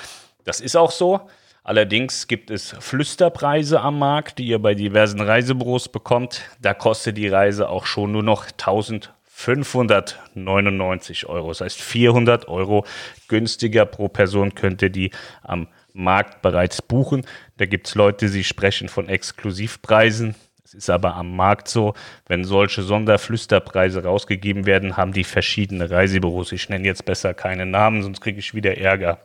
Das 0.44 0.59
ist 0.59 0.75
auch 0.75 0.91
so. 0.91 1.30
Allerdings 1.65 2.27
gibt 2.27 2.51
es 2.51 2.75
Flüsterpreise 2.77 3.80
am 3.80 3.98
Markt, 3.98 4.38
die 4.38 4.48
ihr 4.48 4.60
bei 4.60 4.74
diversen 4.74 5.21
Reisebüros 5.21 5.88
bekommt. 5.88 6.42
Da 6.59 6.73
kostet 6.73 7.16
die 7.16 7.30
Reise 7.30 7.69
auch 7.69 7.85
schon 7.85 8.11
nur 8.11 8.21
noch 8.21 8.47
1599 8.47 11.26
Euro. 11.28 11.47
Das 11.47 11.61
heißt 11.61 11.81
400 11.81 12.49
Euro 12.49 12.85
günstiger 13.30 13.85
pro 13.85 14.09
Person 14.09 14.56
könnt 14.56 14.81
ihr 14.81 14.90
die 14.90 15.11
am 15.42 15.69
Markt 15.94 16.42
bereits 16.42 16.81
buchen. 16.81 17.26
Da 17.56 17.66
gibt 17.66 17.88
es 17.88 17.95
Leute, 17.95 18.30
die 18.30 18.44
sprechen 18.44 18.90
von 18.90 19.07
Exklusivpreisen. 19.07 20.35
Es 20.66 20.73
ist 20.73 20.90
aber 20.90 21.16
am 21.16 21.33
Markt 21.33 21.69
so, 21.69 21.94
wenn 22.28 22.44
solche 22.44 22.81
Sonderflüsterpreise 22.81 24.04
rausgegeben 24.04 24.66
werden, 24.66 24.97
haben 24.97 25.14
die 25.14 25.23
verschiedene 25.23 25.90
Reisebüros. 25.90 26.52
Ich 26.52 26.68
nenne 26.68 26.85
jetzt 26.85 27.06
besser 27.06 27.33
keine 27.33 27.66
Namen, 27.66 28.04
sonst 28.04 28.19
kriege 28.19 28.40
ich 28.40 28.54
wieder 28.54 28.78
Ärger. 28.78 29.19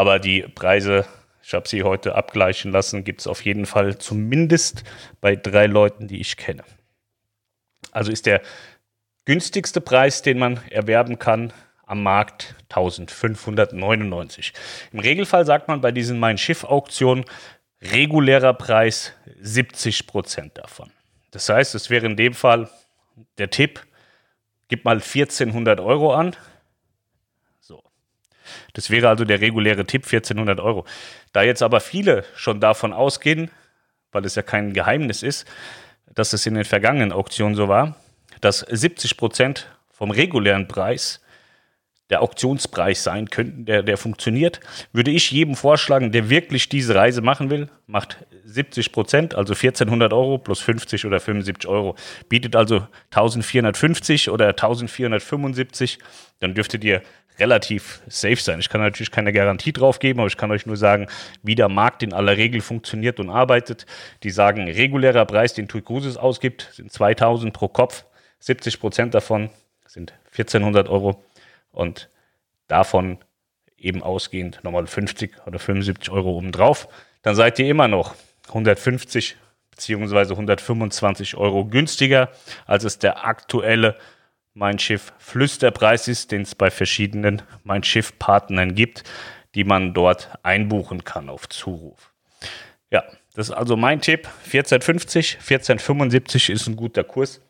Aber 0.00 0.18
die 0.18 0.40
Preise, 0.40 1.04
ich 1.42 1.52
habe 1.52 1.68
sie 1.68 1.82
heute 1.82 2.14
abgleichen 2.14 2.72
lassen, 2.72 3.04
gibt 3.04 3.20
es 3.20 3.26
auf 3.26 3.44
jeden 3.44 3.66
Fall 3.66 3.98
zumindest 3.98 4.82
bei 5.20 5.36
drei 5.36 5.66
Leuten, 5.66 6.08
die 6.08 6.22
ich 6.22 6.38
kenne. 6.38 6.64
Also 7.92 8.10
ist 8.10 8.24
der 8.24 8.40
günstigste 9.26 9.82
Preis, 9.82 10.22
den 10.22 10.38
man 10.38 10.58
erwerben 10.70 11.18
kann, 11.18 11.52
am 11.84 12.02
Markt 12.02 12.54
1599. 12.70 14.54
Im 14.90 15.00
Regelfall 15.00 15.44
sagt 15.44 15.68
man 15.68 15.82
bei 15.82 15.92
diesen 15.92 16.18
Mein 16.18 16.38
Schiff-Auktionen 16.38 17.26
regulärer 17.82 18.54
Preis 18.54 19.12
70 19.38 20.06
Prozent 20.06 20.56
davon. 20.56 20.90
Das 21.30 21.50
heißt, 21.50 21.74
es 21.74 21.90
wäre 21.90 22.06
in 22.06 22.16
dem 22.16 22.32
Fall 22.32 22.70
der 23.36 23.50
Tipp, 23.50 23.86
gib 24.68 24.86
mal 24.86 24.96
1400 24.96 25.78
Euro 25.78 26.14
an, 26.14 26.34
das 28.74 28.90
wäre 28.90 29.08
also 29.08 29.24
der 29.24 29.40
reguläre 29.40 29.84
Tipp, 29.84 30.04
1400 30.04 30.60
Euro. 30.60 30.84
Da 31.32 31.42
jetzt 31.42 31.62
aber 31.62 31.80
viele 31.80 32.24
schon 32.34 32.60
davon 32.60 32.92
ausgehen, 32.92 33.50
weil 34.12 34.24
es 34.24 34.34
ja 34.34 34.42
kein 34.42 34.72
Geheimnis 34.72 35.22
ist, 35.22 35.46
dass 36.14 36.32
es 36.32 36.46
in 36.46 36.54
den 36.54 36.64
vergangenen 36.64 37.12
Auktionen 37.12 37.54
so 37.54 37.68
war, 37.68 37.96
dass 38.40 38.60
70 38.60 39.16
Prozent 39.16 39.68
vom 39.90 40.10
regulären 40.10 40.66
Preis 40.66 41.20
der 42.10 42.22
Auktionspreis 42.22 43.04
sein 43.04 43.30
könnten, 43.30 43.64
der, 43.64 43.82
der 43.82 43.96
funktioniert, 43.96 44.60
würde 44.92 45.12
ich 45.12 45.30
jedem 45.30 45.54
vorschlagen, 45.54 46.10
der 46.10 46.28
wirklich 46.28 46.68
diese 46.68 46.94
Reise 46.94 47.22
machen 47.22 47.50
will, 47.50 47.68
macht 47.86 48.18
70 48.44 48.90
Prozent, 48.92 49.34
also 49.36 49.54
1400 49.54 50.12
Euro 50.12 50.38
plus 50.38 50.60
50 50.60 51.06
oder 51.06 51.20
75 51.20 51.68
Euro, 51.68 51.94
bietet 52.28 52.56
also 52.56 52.86
1450 53.10 54.30
oder 54.30 54.48
1475, 54.48 55.98
dann 56.40 56.54
dürftet 56.54 56.82
ihr 56.82 57.02
relativ 57.38 58.02
safe 58.06 58.36
sein. 58.36 58.60
Ich 58.60 58.68
kann 58.68 58.80
natürlich 58.80 59.10
keine 59.10 59.32
Garantie 59.32 59.72
drauf 59.72 59.98
geben, 59.98 60.20
aber 60.20 60.26
ich 60.28 60.36
kann 60.36 60.50
euch 60.50 60.66
nur 60.66 60.76
sagen, 60.76 61.06
wie 61.42 61.54
der 61.54 61.68
Markt 61.68 62.02
in 62.02 62.12
aller 62.12 62.36
Regel 62.36 62.60
funktioniert 62.60 63.18
und 63.20 63.30
arbeitet. 63.30 63.86
Die 64.22 64.30
sagen, 64.30 64.68
regulärer 64.68 65.24
Preis, 65.24 65.54
den 65.54 65.68
TUI 65.68 65.82
Cruises 65.82 66.16
ausgibt, 66.16 66.68
sind 66.72 66.92
2000 66.92 67.52
pro 67.52 67.68
Kopf. 67.68 68.04
70 68.40 68.80
Prozent 68.80 69.14
davon 69.14 69.50
sind 69.86 70.12
1400 70.32 70.88
Euro 70.88 71.24
und 71.72 72.08
davon 72.68 73.18
eben 73.76 74.02
ausgehend 74.02 74.60
nochmal 74.62 74.86
50 74.86 75.46
oder 75.46 75.58
75 75.58 76.10
Euro 76.10 76.36
obendrauf. 76.36 76.88
Dann 77.22 77.34
seid 77.34 77.58
ihr 77.58 77.68
immer 77.68 77.88
noch 77.88 78.14
150 78.48 79.36
beziehungsweise 79.70 80.34
125 80.34 81.36
Euro 81.36 81.64
günstiger, 81.64 82.30
als 82.66 82.84
es 82.84 82.98
der 82.98 83.24
aktuelle 83.24 83.96
Mein 84.54 84.78
Schiff 84.78 85.12
Flüsterpreis 85.18 86.08
ist, 86.08 86.32
den 86.32 86.42
es 86.42 86.54
bei 86.54 86.70
verschiedenen 86.70 87.42
Mein 87.62 87.84
Schiff 87.84 88.18
Partnern 88.18 88.74
gibt, 88.74 89.04
die 89.54 89.64
man 89.64 89.94
dort 89.94 90.30
einbuchen 90.42 91.04
kann 91.04 91.28
auf 91.28 91.48
Zuruf. 91.48 92.12
Ja, 92.90 93.04
das 93.34 93.48
ist 93.48 93.54
also 93.54 93.76
mein 93.76 94.00
Tipp. 94.00 94.26
1450, 94.44 95.36
1475 95.36 96.50
ist 96.50 96.66
ein 96.66 96.76
guter 96.76 97.04
Kurs. 97.04 97.40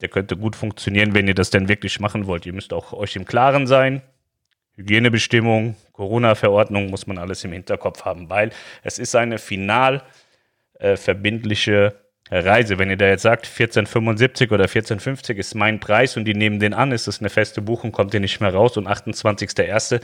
Der 0.00 0.08
könnte 0.08 0.36
gut 0.36 0.54
funktionieren, 0.54 1.14
wenn 1.14 1.26
ihr 1.26 1.34
das 1.34 1.50
denn 1.50 1.68
wirklich 1.68 2.00
machen 2.00 2.26
wollt. 2.26 2.46
Ihr 2.46 2.52
müsst 2.52 2.72
auch 2.72 2.92
euch 2.92 3.16
im 3.16 3.24
Klaren 3.24 3.66
sein. 3.66 4.02
Hygienebestimmungen, 4.76 5.74
Corona-Verordnung 5.92 6.88
muss 6.88 7.06
man 7.08 7.18
alles 7.18 7.42
im 7.42 7.52
Hinterkopf 7.52 8.04
haben, 8.04 8.30
weil 8.30 8.50
es 8.84 9.00
ist 9.00 9.16
eine 9.16 9.38
final 9.38 10.04
äh, 10.74 10.96
verbindliche 10.96 11.96
Reise. 12.30 12.78
Wenn 12.78 12.90
ihr 12.90 12.96
da 12.96 13.06
jetzt 13.06 13.22
sagt, 13.22 13.46
1475 13.46 14.50
oder 14.50 14.64
1450 14.64 15.38
ist 15.38 15.54
mein 15.54 15.80
Preis 15.80 16.16
und 16.16 16.24
die 16.24 16.34
nehmen 16.34 16.60
den 16.60 16.74
an, 16.74 16.92
ist 16.92 17.06
das 17.06 17.20
eine 17.20 17.30
feste 17.30 17.62
Buchung, 17.62 17.92
kommt 17.92 18.14
ihr 18.14 18.20
nicht 18.20 18.40
mehr 18.40 18.52
raus 18.52 18.76
und 18.76 18.86
28.01. 18.86 20.00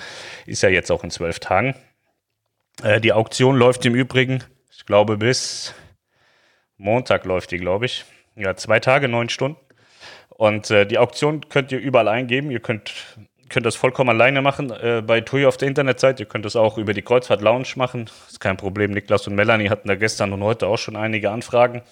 ist 0.47 0.62
ja 0.62 0.69
jetzt 0.69 0.90
auch 0.90 1.04
in 1.04 1.11
zwölf 1.11 1.38
Tagen. 1.38 1.75
Äh, 2.83 3.00
die 3.00 3.12
Auktion 3.12 3.57
läuft 3.57 3.85
im 3.87 3.95
Übrigen, 3.95 4.43
ich 4.71 4.87
glaube 4.87 5.16
bis 5.16 5.75
Montag 6.76 7.25
läuft 7.25 7.50
die, 7.50 7.59
glaube 7.59 7.87
ich. 7.87 8.04
Ja, 8.37 8.57
zwei 8.57 8.81
Tage, 8.81 9.09
neun 9.09 9.28
Stunden. 9.28 9.59
Und 10.28 10.71
äh, 10.71 10.87
die 10.87 10.99
Auktion 10.99 11.49
könnt 11.49 11.71
ihr 11.71 11.78
überall 11.78 12.09
eingeben. 12.09 12.50
Ihr 12.50 12.61
könnt, 12.61 12.93
könnt 13.55 13.67
das 13.67 13.77
vollkommen 13.77 14.11
alleine 14.11 14.43
machen 14.43 14.73
äh, 14.73 15.01
bei 15.07 15.21
TUI 15.21 15.47
auf 15.47 15.57
der 15.57 15.69
Internetseite. 15.69 16.25
Ihr 16.25 16.29
könnt 16.29 16.45
das 16.45 16.57
auch 16.57 16.77
über 16.77 16.93
die 16.93 17.03
Kreuzfahrt 17.03 17.41
Lounge 17.41 17.69
machen. 17.77 18.11
Ist 18.27 18.41
kein 18.41 18.57
Problem. 18.57 18.91
Niklas 18.91 19.29
und 19.29 19.37
Melanie 19.37 19.71
hatten 19.71 19.87
da 19.87 19.95
gestern 19.95 20.33
und 20.33 20.43
heute 20.43 20.67
auch 20.67 20.77
schon 20.77 20.97
einige 20.97 21.31
Anfragen. 21.31 21.83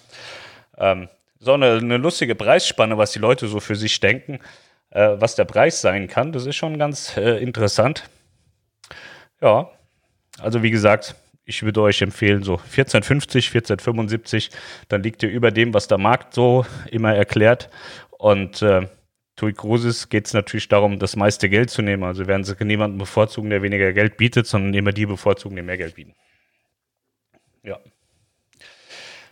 Ähm, 0.77 1.07
so 1.39 1.53
eine, 1.53 1.77
eine, 1.77 1.95
lustige 1.95 2.35
Preisspanne, 2.35 2.97
was 2.97 3.13
die 3.13 3.19
Leute 3.19 3.47
so 3.47 3.61
für 3.61 3.77
sich 3.77 3.97
denken, 4.01 4.39
äh, 4.89 5.11
was 5.15 5.35
der 5.35 5.45
Preis 5.45 5.79
sein 5.79 6.09
kann. 6.09 6.33
Das 6.33 6.45
ist 6.45 6.57
schon 6.57 6.77
ganz 6.77 7.15
äh, 7.15 7.41
interessant. 7.41 8.09
Ja, 9.41 9.69
also 10.39 10.63
wie 10.63 10.71
gesagt, 10.71 11.15
ich 11.45 11.63
würde 11.63 11.81
euch 11.81 12.01
empfehlen, 12.01 12.43
so 12.43 12.55
1450, 12.55 13.47
1475, 13.55 14.51
dann 14.89 15.01
liegt 15.01 15.23
ihr 15.23 15.29
über 15.29 15.51
dem, 15.51 15.73
was 15.73 15.87
der 15.87 15.97
Markt 15.97 16.33
so 16.33 16.65
immer 16.91 17.15
erklärt. 17.15 17.69
Und 18.17 18.61
äh, 18.61 18.85
TUI 19.35 19.53
Cruises 19.53 20.09
geht 20.09 20.27
es 20.27 20.33
natürlich 20.33 20.67
darum, 20.67 20.99
das 20.99 21.15
meiste 21.15 21.49
Geld 21.49 21.69
zu 21.69 21.81
nehmen. 21.81 22.03
Also 22.03 22.27
werden 22.27 22.43
sie 22.43 22.55
niemanden 22.63 22.97
bevorzugen, 22.97 23.49
der 23.49 23.61
weniger 23.61 23.91
Geld 23.93 24.17
bietet, 24.17 24.45
sondern 24.45 24.73
immer 24.73 24.91
die 24.91 25.05
bevorzugen, 25.05 25.55
die 25.55 25.63
mehr 25.63 25.77
Geld 25.77 25.95
bieten. 25.95 26.13
Ja. 27.63 27.79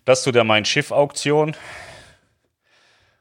Das 0.05 0.23
zu 0.23 0.31
der 0.31 0.43
Mein 0.43 0.65
Schiff-Auktion 0.65 1.55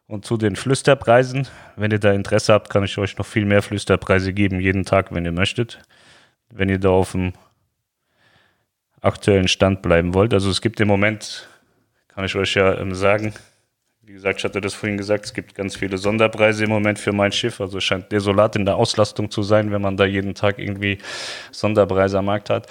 und 0.06 0.24
zu 0.24 0.38
den 0.38 0.56
Flüsterpreisen. 0.56 1.46
Wenn 1.76 1.90
ihr 1.90 1.98
da 1.98 2.12
Interesse 2.12 2.54
habt, 2.54 2.70
kann 2.70 2.84
ich 2.84 2.96
euch 2.96 3.18
noch 3.18 3.26
viel 3.26 3.44
mehr 3.44 3.62
Flüsterpreise 3.62 4.32
geben, 4.32 4.60
jeden 4.60 4.84
Tag, 4.84 5.14
wenn 5.14 5.24
ihr 5.24 5.32
möchtet. 5.32 5.82
Wenn 6.48 6.68
ihr 6.68 6.78
da 6.78 6.88
auf 6.88 7.12
dem 7.12 7.34
aktuellen 9.02 9.48
Stand 9.48 9.82
bleiben 9.82 10.14
wollt. 10.14 10.34
Also 10.34 10.50
es 10.50 10.60
gibt 10.60 10.80
im 10.80 10.88
Moment, 10.88 11.48
kann 12.08 12.24
ich 12.24 12.34
euch 12.34 12.54
ja 12.54 12.78
ähm, 12.78 12.94
sagen, 12.94 13.34
wie 14.10 14.14
gesagt, 14.14 14.40
ich 14.40 14.44
hatte 14.44 14.60
das 14.60 14.74
vorhin 14.74 14.98
gesagt, 14.98 15.26
es 15.26 15.34
gibt 15.34 15.54
ganz 15.54 15.76
viele 15.76 15.96
Sonderpreise 15.96 16.64
im 16.64 16.70
Moment 16.70 16.98
für 16.98 17.12
mein 17.12 17.30
Schiff. 17.30 17.60
Also 17.60 17.78
es 17.78 17.84
scheint 17.84 18.10
desolat 18.10 18.56
in 18.56 18.64
der 18.64 18.74
Auslastung 18.74 19.30
zu 19.30 19.44
sein, 19.44 19.70
wenn 19.70 19.80
man 19.80 19.96
da 19.96 20.04
jeden 20.04 20.34
Tag 20.34 20.58
irgendwie 20.58 20.98
Sonderpreise 21.52 22.18
am 22.18 22.24
Markt 22.24 22.50
hat. 22.50 22.66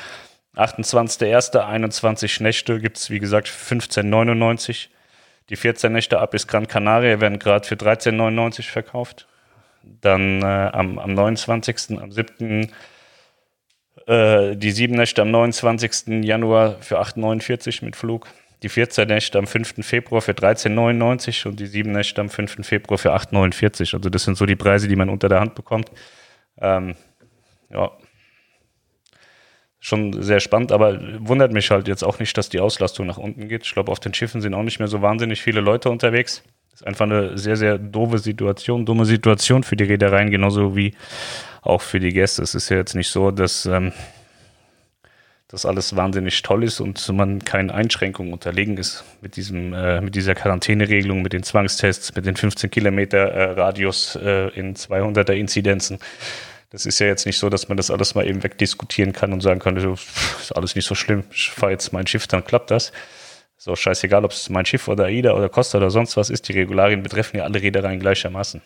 28.01. 0.57 1.57
21 1.57 2.41
Nächte 2.41 2.81
gibt 2.81 2.97
es, 2.97 3.09
wie 3.09 3.19
gesagt, 3.19 3.47
15,99. 3.47 4.87
Die 5.47 5.55
14 5.55 5.93
Nächte 5.93 6.19
ab 6.19 6.31
bis 6.31 6.45
Gran 6.45 6.67
Canaria 6.67 7.21
werden 7.21 7.39
gerade 7.39 7.65
für 7.65 7.75
13,99 7.75 8.69
verkauft. 8.69 9.25
Dann 10.01 10.41
äh, 10.41 10.45
am, 10.45 10.99
am 10.99 11.13
29., 11.13 12.01
am 12.01 12.11
7. 12.11 12.69
Äh, 14.07 14.57
die 14.57 14.71
7 14.71 14.93
Nächte 14.93 15.21
am 15.21 15.31
29. 15.31 16.25
Januar 16.25 16.81
für 16.81 16.99
8,49 16.99 17.85
mit 17.85 17.95
Flug 17.95 18.27
die 18.63 18.69
14 18.69 19.07
Nächte 19.07 19.37
am 19.37 19.47
5. 19.47 19.85
Februar 19.85 20.21
für 20.21 20.33
13,99 20.33 21.47
und 21.47 21.59
die 21.59 21.65
7 21.65 21.91
Nächte 21.91 22.21
am 22.21 22.29
5. 22.29 22.65
Februar 22.65 22.97
für 22.97 23.13
8,49. 23.13 23.95
Also 23.95 24.09
das 24.09 24.23
sind 24.23 24.37
so 24.37 24.45
die 24.45 24.55
Preise, 24.55 24.87
die 24.87 24.95
man 24.95 25.09
unter 25.09 25.29
der 25.29 25.39
Hand 25.39 25.55
bekommt. 25.55 25.89
Ähm, 26.61 26.95
ja, 27.69 27.91
schon 29.79 30.21
sehr 30.21 30.41
spannend, 30.41 30.71
aber 30.71 30.99
wundert 31.19 31.53
mich 31.53 31.71
halt 31.71 31.87
jetzt 31.87 32.03
auch 32.03 32.19
nicht, 32.19 32.37
dass 32.37 32.49
die 32.49 32.59
Auslastung 32.59 33.07
nach 33.07 33.17
unten 33.17 33.47
geht. 33.47 33.65
Ich 33.65 33.73
glaube, 33.73 33.91
auf 33.91 33.99
den 33.99 34.13
Schiffen 34.13 34.41
sind 34.41 34.53
auch 34.53 34.63
nicht 34.63 34.79
mehr 34.79 34.89
so 34.89 35.01
wahnsinnig 35.01 35.41
viele 35.41 35.61
Leute 35.61 35.89
unterwegs. 35.89 36.43
Ist 36.73 36.85
einfach 36.85 37.05
eine 37.05 37.37
sehr, 37.37 37.55
sehr 37.55 37.77
doofe 37.77 38.19
Situation, 38.19 38.85
dumme 38.85 39.05
Situation 39.05 39.63
für 39.63 39.77
die 39.77 39.85
Reedereien, 39.85 40.31
genauso 40.31 40.75
wie 40.75 40.95
auch 41.61 41.81
für 41.81 41.99
die 41.99 42.11
Gäste. 42.11 42.41
Es 42.41 42.55
ist 42.55 42.69
ja 42.69 42.77
jetzt 42.77 42.95
nicht 42.95 43.09
so, 43.09 43.31
dass... 43.31 43.65
Ähm, 43.65 43.93
dass 45.49 45.65
alles 45.65 45.95
wahnsinnig 45.95 46.41
toll 46.43 46.63
ist 46.63 46.79
und 46.79 47.09
man 47.09 47.43
keinen 47.43 47.71
Einschränkungen 47.71 48.31
unterlegen 48.31 48.77
ist 48.77 49.03
mit 49.21 49.35
diesem, 49.35 49.73
äh, 49.73 49.99
mit 49.99 50.13
dieser 50.13 50.35
Quarantäneregelung, 50.35 51.23
mit 51.23 51.33
den 51.33 51.41
Zwangstests, 51.41 52.15
mit 52.15 52.27
den 52.27 52.35
15 52.35 52.69
Kilometer 52.69 53.17
äh, 53.17 53.51
Radius 53.53 54.15
äh, 54.15 54.49
in 54.49 54.75
200er 54.75 55.33
Inzidenzen. 55.33 55.97
Das 56.69 56.85
ist 56.85 56.99
ja 56.99 57.07
jetzt 57.07 57.25
nicht 57.25 57.39
so, 57.39 57.49
dass 57.49 57.67
man 57.67 57.77
das 57.77 57.89
alles 57.89 58.13
mal 58.13 58.27
eben 58.27 58.43
wegdiskutieren 58.43 59.11
kann 59.11 59.33
und 59.33 59.41
sagen 59.41 59.59
kann, 59.59 59.73
das 59.73 59.85
ist 60.39 60.55
alles 60.55 60.75
nicht 60.75 60.85
so 60.85 60.93
schlimm. 60.93 61.23
Ich 61.31 61.49
fahre 61.49 61.71
jetzt 61.71 61.91
mein 61.93 62.05
Schiff, 62.05 62.27
dann 62.27 62.45
klappt 62.45 62.69
das. 62.69 62.91
Auch 63.65 63.75
scheißegal, 63.75 64.23
ob 64.23 64.31
es 64.31 64.49
mein 64.49 64.65
Schiff 64.65 64.87
oder 64.87 65.05
AIDA 65.05 65.33
oder 65.33 65.49
Costa 65.49 65.79
oder 65.79 65.89
sonst 65.89 66.15
was 66.15 66.29
ist. 66.29 66.47
Die 66.47 66.53
Regularien 66.53 67.03
betreffen 67.03 67.37
ja 67.37 67.43
alle 67.43 67.61
Reedereien 67.61 67.99
gleichermaßen. 67.99 68.61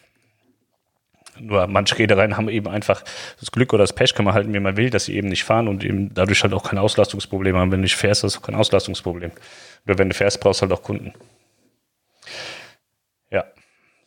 Nur 1.40 1.68
manche 1.68 1.98
Reedereien 1.98 2.38
haben 2.38 2.50
eben 2.50 2.68
einfach 2.68 3.04
das 3.40 3.52
Glück 3.52 3.74
oder 3.74 3.84
das 3.84 3.94
Pech, 3.94 4.14
kann 4.14 4.26
man 4.26 4.34
halten, 4.34 4.54
wie 4.54 4.60
man 4.60 4.78
will, 4.78 4.90
dass 4.90 5.06
sie 5.06 5.16
eben 5.16 5.30
nicht 5.30 5.44
fahren 5.44 5.68
und 5.68 5.84
eben 5.84 6.14
dadurch 6.14 6.44
halt 6.44 6.54
auch 6.54 6.64
kein 6.64 6.80
Auslastungsproblem 6.80 7.56
haben. 7.56 7.72
Wenn 7.72 7.80
du 7.80 7.84
nicht 7.84 7.96
fährst, 7.96 8.24
hast 8.24 8.36
du 8.36 8.42
kein 8.42 8.56
Auslastungsproblem. 8.56 9.32
Oder 9.86 9.98
wenn 9.98 10.10
du 10.10 10.16
fährst, 10.16 10.40
brauchst 10.40 10.62
du 10.62 10.64
halt 10.64 10.74
auch 10.74 10.84
Kunden. 10.84 11.14
Ja. 13.32 13.46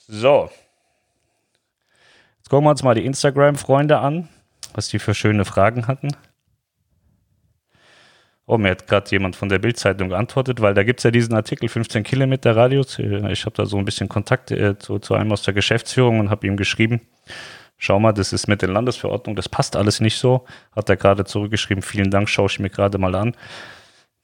So. 0.07 0.51
Jetzt 2.39 2.49
gucken 2.49 2.65
wir 2.65 2.71
uns 2.71 2.83
mal 2.83 2.95
die 2.95 3.05
Instagram-Freunde 3.05 3.99
an, 3.99 4.29
was 4.75 4.89
die 4.89 4.99
für 4.99 5.15
schöne 5.15 5.45
Fragen 5.45 5.89
hatten. 5.89 6.17
Oh, 8.49 8.59
mir 8.59 8.71
hat 8.71 8.87
gerade 8.87 9.11
jemand 9.11 9.35
von 9.35 9.49
der 9.49 9.59
Bildzeitung 9.59 10.11
geantwortet, 10.11 10.61
weil 10.61 10.73
da 10.73 10.85
gibt 10.85 11.01
es 11.01 11.05
ja 11.05 11.11
diesen 11.11 11.35
Artikel 11.35 11.69
15 11.69 12.05
Kilometer 12.05 12.55
Radius. 12.55 13.01
Ich 13.01 13.45
habe 13.45 13.57
da 13.57 13.67
so 13.67 13.77
ein 13.77 13.85
bisschen 13.85 14.09
Kontakt 14.09 14.53
äh, 14.53 14.79
zu, 14.79 15.01
zu 15.01 15.15
einem 15.15 15.33
aus 15.33 15.43
der 15.43 15.53
Geschäftsführung 15.53 16.21
und 16.21 16.31
habe 16.31 16.47
ihm 16.47 16.57
geschrieben, 16.57 17.01
schau 17.79 17.99
mal, 18.01 18.13
das 18.13 18.33
ist 18.33 18.47
mit 18.49 18.63
den 18.63 18.71
Landesverordnungen, 18.71 19.37
das 19.37 19.49
passt 19.49 19.77
alles 19.77 20.01
nicht 20.01 20.19
so. 20.19 20.47
Hat 20.75 20.89
er 20.89 20.97
gerade 20.97 21.25
zurückgeschrieben, 21.25 21.83
vielen 21.83 22.11
Dank, 22.11 22.29
schaue 22.29 22.47
ich 22.47 22.59
mir 22.59 22.71
gerade 22.71 22.99
mal 22.99 23.15
an. 23.15 23.37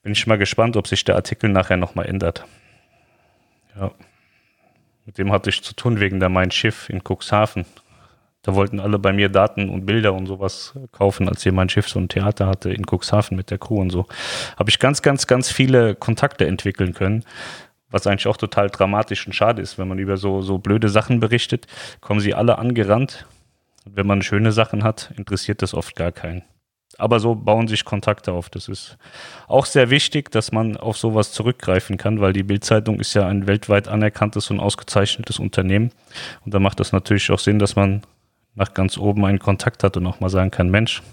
Bin 0.01 0.13
ich 0.13 0.27
mal 0.27 0.37
gespannt, 0.37 0.75
ob 0.75 0.87
sich 0.87 1.03
der 1.03 1.15
Artikel 1.15 1.49
nachher 1.49 1.77
nochmal 1.77 2.07
ändert. 2.07 2.45
Ja. 3.75 3.91
Mit 5.05 5.17
dem 5.17 5.31
hatte 5.31 5.49
ich 5.49 5.63
zu 5.63 5.75
tun 5.75 5.99
wegen 5.99 6.19
der 6.19 6.29
Mein 6.29 6.51
Schiff 6.51 6.89
in 6.89 7.01
Cuxhaven. 7.03 7.65
Da 8.41 8.55
wollten 8.55 8.81
alle 8.81 8.99
bei 8.99 9.13
mir 9.13 9.29
Daten 9.29 9.69
und 9.69 9.85
Bilder 9.85 10.13
und 10.13 10.27
sowas 10.27 10.73
kaufen, 10.91 11.29
als 11.29 11.43
hier 11.43 11.53
mein 11.53 11.69
Schiff 11.69 11.87
so 11.87 11.97
ein 11.97 12.09
Theater 12.09 12.45
hatte 12.45 12.73
in 12.73 12.85
Cuxhaven 12.85 13.37
mit 13.37 13.49
der 13.49 13.57
Crew 13.57 13.79
und 13.79 13.89
so. 13.89 14.05
Habe 14.57 14.69
ich 14.69 14.79
ganz, 14.79 15.01
ganz, 15.01 15.27
ganz 15.27 15.49
viele 15.49 15.95
Kontakte 15.95 16.45
entwickeln 16.45 16.93
können, 16.93 17.23
was 17.93 18.07
eigentlich 18.07 18.27
auch 18.27 18.37
total 18.37 18.69
dramatisch 18.69 19.25
und 19.27 19.33
schade 19.33 19.61
ist, 19.61 19.77
wenn 19.77 19.87
man 19.87 19.99
über 19.99 20.17
so, 20.17 20.41
so 20.41 20.57
blöde 20.57 20.89
Sachen 20.89 21.19
berichtet, 21.19 21.67
kommen 22.01 22.19
sie 22.19 22.33
alle 22.33 22.57
angerannt. 22.57 23.27
Und 23.85 23.95
wenn 23.95 24.07
man 24.07 24.23
schöne 24.23 24.51
Sachen 24.51 24.83
hat, 24.83 25.13
interessiert 25.15 25.61
das 25.61 25.75
oft 25.75 25.95
gar 25.95 26.11
keinen. 26.11 26.41
Aber 26.97 27.19
so 27.19 27.35
bauen 27.35 27.67
sich 27.67 27.85
Kontakte 27.85 28.31
auf. 28.31 28.49
Das 28.49 28.67
ist 28.67 28.97
auch 29.47 29.67
sehr 29.67 29.91
wichtig, 29.91 30.31
dass 30.31 30.51
man 30.51 30.75
auf 30.75 30.97
sowas 30.97 31.31
zurückgreifen 31.31 31.97
kann, 31.97 32.19
weil 32.19 32.33
die 32.33 32.43
Bildzeitung 32.43 32.99
ist 32.99 33.13
ja 33.13 33.27
ein 33.27 33.45
weltweit 33.45 33.87
anerkanntes 33.87 34.49
und 34.49 34.59
ausgezeichnetes 34.59 35.37
Unternehmen. 35.37 35.91
Und 36.45 36.53
da 36.53 36.59
macht 36.59 36.79
das 36.79 36.93
natürlich 36.93 37.29
auch 37.29 37.39
Sinn, 37.39 37.59
dass 37.59 37.75
man 37.75 38.01
nach 38.55 38.73
ganz 38.73 38.97
oben 38.97 39.23
einen 39.25 39.39
Kontakt 39.39 39.83
hat 39.83 39.97
und 39.97 40.07
auch 40.07 40.19
mal 40.19 40.29
sagen 40.29 40.51
kann, 40.51 40.69
Mensch, 40.69 41.03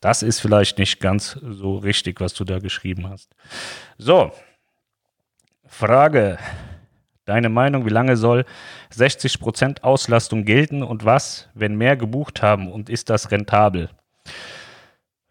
das 0.00 0.22
ist 0.22 0.40
vielleicht 0.40 0.78
nicht 0.78 1.00
ganz 1.00 1.38
so 1.42 1.76
richtig, 1.76 2.20
was 2.20 2.34
du 2.34 2.44
da 2.44 2.58
geschrieben 2.58 3.08
hast. 3.08 3.30
So, 3.96 4.32
Frage 5.72 6.38
Deine 7.24 7.48
Meinung, 7.48 7.86
wie 7.86 7.90
lange 7.90 8.16
soll 8.16 8.44
60% 8.92 9.82
Auslastung 9.82 10.44
gelten 10.44 10.82
und 10.82 11.04
was, 11.04 11.48
wenn 11.54 11.76
mehr 11.76 11.96
gebucht 11.96 12.42
haben 12.42 12.70
und 12.70 12.90
ist 12.90 13.10
das 13.10 13.30
rentabel? 13.30 13.90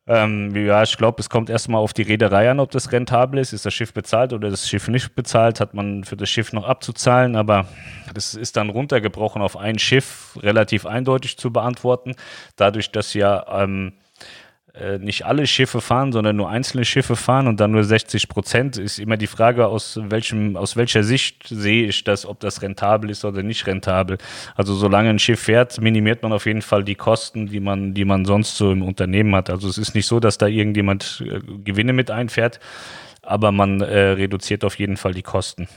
Ähm, 0.08 0.56
ja, 0.56 0.82
ich 0.84 0.98
glaube, 0.98 1.20
es 1.20 1.30
kommt 1.30 1.50
erstmal 1.50 1.82
auf 1.82 1.94
die 1.94 2.02
Reederei 2.02 2.50
an, 2.50 2.62
ob 2.62 2.72
das 2.72 2.94
rentabel 2.94 3.40
ist. 3.40 3.52
Ist 3.52 3.66
das 3.66 3.74
Schiff 3.74 3.94
bezahlt 3.94 4.32
oder 4.32 4.50
das 4.50 4.68
Schiff 4.70 4.88
nicht 4.88 5.16
bezahlt? 5.16 5.60
Hat 5.60 5.74
man 5.74 6.06
für 6.06 6.18
das 6.18 6.30
Schiff 6.30 6.54
noch 6.54 6.64
abzuzahlen? 6.64 7.36
Aber 7.36 7.68
das 8.14 8.34
ist 8.34 8.56
dann 8.56 8.70
runtergebrochen 8.70 9.42
auf 9.42 9.58
ein 9.58 9.78
Schiff, 9.78 10.40
relativ 10.42 10.86
eindeutig 10.86 11.38
zu 11.38 11.52
beantworten. 11.52 12.16
Dadurch, 12.56 12.92
dass 12.92 13.14
ja 13.14 13.64
ähm, 13.64 13.94
äh, 13.98 14.01
nicht 15.00 15.26
alle 15.26 15.48
Schiffe 15.48 15.82
fahren, 15.82 16.12
sondern 16.12 16.38
nur 16.38 16.50
einzelne 16.50 16.86
Schiffe 16.86 17.16
fahren 17.16 17.48
und 17.48 17.60
dann 17.60 17.72
nur 17.72 17.84
60 17.84 18.30
Prozent, 18.30 18.78
ist 18.78 19.00
immer 19.00 19.18
die 19.18 19.28
Frage, 19.28 19.68
aus 19.68 20.00
welchem, 20.02 20.56
aus 20.56 20.78
welcher 20.78 21.04
Sicht 21.04 21.48
sehe 21.50 21.88
ich 21.88 22.04
das, 22.04 22.26
ob 22.26 22.40
das 22.40 22.62
rentabel 22.62 23.10
ist 23.10 23.26
oder 23.26 23.44
nicht 23.44 23.68
rentabel. 23.68 24.18
Also 24.56 24.74
solange 24.76 25.10
ein 25.10 25.20
Schiff 25.20 25.42
fährt, 25.42 25.82
minimiert 25.82 26.24
man 26.24 26.32
auf 26.32 26.46
jeden 26.46 26.62
Fall 26.62 26.84
die 26.84 26.96
Kosten, 26.96 27.48
die 27.48 27.60
man, 27.60 27.94
die 27.94 28.06
man 28.06 28.26
sonst 28.26 28.56
so 28.56 28.72
im 28.72 28.82
Unternehmen 28.82 29.36
hat. 29.36 29.50
Also 29.50 29.68
es 29.68 29.78
ist 29.78 29.94
nicht 29.94 30.08
so, 30.08 30.20
dass 30.20 30.38
da 30.38 30.48
irgendjemand 30.48 31.24
äh, 31.26 31.40
Gewinne 31.64 31.94
mit 31.94 32.10
einfährt, 32.10 32.60
aber 33.22 33.52
man 33.52 33.82
äh, 33.82 34.00
reduziert 34.12 34.64
auf 34.64 34.80
jeden 34.80 34.98
Fall 34.98 35.14
die 35.14 35.22
Kosten. 35.22 35.68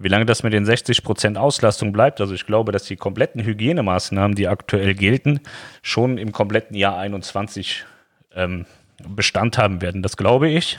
Wie 0.00 0.08
lange 0.08 0.26
das 0.26 0.44
mit 0.44 0.52
den 0.52 0.64
60 0.64 1.02
Prozent 1.02 1.36
Auslastung 1.36 1.92
bleibt, 1.92 2.20
also 2.20 2.32
ich 2.32 2.46
glaube, 2.46 2.70
dass 2.70 2.84
die 2.84 2.94
kompletten 2.94 3.42
Hygienemaßnahmen, 3.42 4.36
die 4.36 4.46
aktuell 4.46 4.94
gelten, 4.94 5.40
schon 5.82 6.18
im 6.18 6.30
kompletten 6.30 6.76
Jahr 6.76 6.96
21 6.96 7.84
ähm, 8.32 8.64
Bestand 9.08 9.58
haben 9.58 9.82
werden. 9.82 10.02
Das 10.04 10.16
glaube 10.16 10.48
ich. 10.48 10.78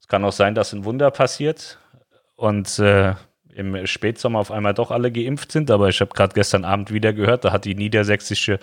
Es 0.00 0.08
kann 0.08 0.24
auch 0.24 0.32
sein, 0.32 0.54
dass 0.54 0.72
ein 0.72 0.86
Wunder 0.86 1.10
passiert 1.10 1.78
und 2.36 2.78
äh, 2.78 3.14
im 3.58 3.86
Spätsommer 3.86 4.38
auf 4.38 4.50
einmal 4.50 4.72
doch 4.72 4.90
alle 4.90 5.10
geimpft 5.10 5.52
sind. 5.52 5.70
Aber 5.70 5.88
ich 5.88 6.00
habe 6.00 6.14
gerade 6.14 6.32
gestern 6.32 6.64
Abend 6.64 6.92
wieder 6.92 7.12
gehört, 7.12 7.44
da 7.44 7.52
hat 7.52 7.64
die 7.64 7.74
niedersächsische 7.74 8.60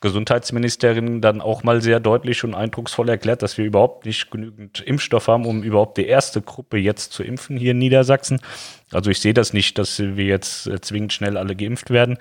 Gesundheitsministerin 0.00 1.20
dann 1.20 1.40
auch 1.40 1.62
mal 1.62 1.82
sehr 1.82 2.00
deutlich 2.00 2.42
und 2.44 2.54
eindrucksvoll 2.54 3.08
erklärt, 3.10 3.42
dass 3.42 3.58
wir 3.58 3.66
überhaupt 3.66 4.06
nicht 4.06 4.30
genügend 4.30 4.80
Impfstoff 4.80 5.28
haben, 5.28 5.44
um 5.44 5.62
überhaupt 5.62 5.98
die 5.98 6.06
erste 6.06 6.40
Gruppe 6.40 6.78
jetzt 6.78 7.12
zu 7.12 7.22
impfen 7.22 7.56
hier 7.56 7.72
in 7.72 7.78
Niedersachsen. 7.78 8.40
Also 8.90 9.10
ich 9.10 9.20
sehe 9.20 9.34
das 9.34 9.52
nicht, 9.52 9.78
dass 9.78 9.98
wir 9.98 10.24
jetzt 10.24 10.66
äh, 10.66 10.80
zwingend 10.80 11.12
schnell 11.12 11.36
alle 11.36 11.54
geimpft 11.54 11.90
werden. 11.90 12.16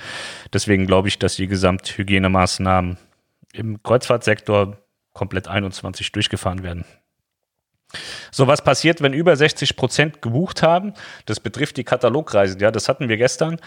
Deswegen 0.52 0.86
glaube 0.86 1.08
ich, 1.08 1.18
dass 1.18 1.38
die 1.38 1.48
Gesamthygienemaßnahmen 1.48 2.98
im 3.54 3.82
Kreuzfahrtsektor 3.82 4.78
komplett 5.14 5.48
21 5.48 6.12
durchgefahren 6.12 6.62
werden. 6.64 6.86
So, 8.32 8.48
was 8.48 8.64
passiert, 8.64 9.02
wenn 9.02 9.14
über 9.14 9.36
60 9.36 9.76
Prozent 9.76 10.22
gebucht 10.22 10.62
haben? 10.62 10.94
Das 11.26 11.40
betrifft 11.40 11.78
die 11.78 11.84
Katalogreisen. 11.84 12.60
Ja, 12.60 12.72
das 12.72 12.90
hatten 12.90 13.10
wir 13.10 13.18
gestern. 13.18 13.60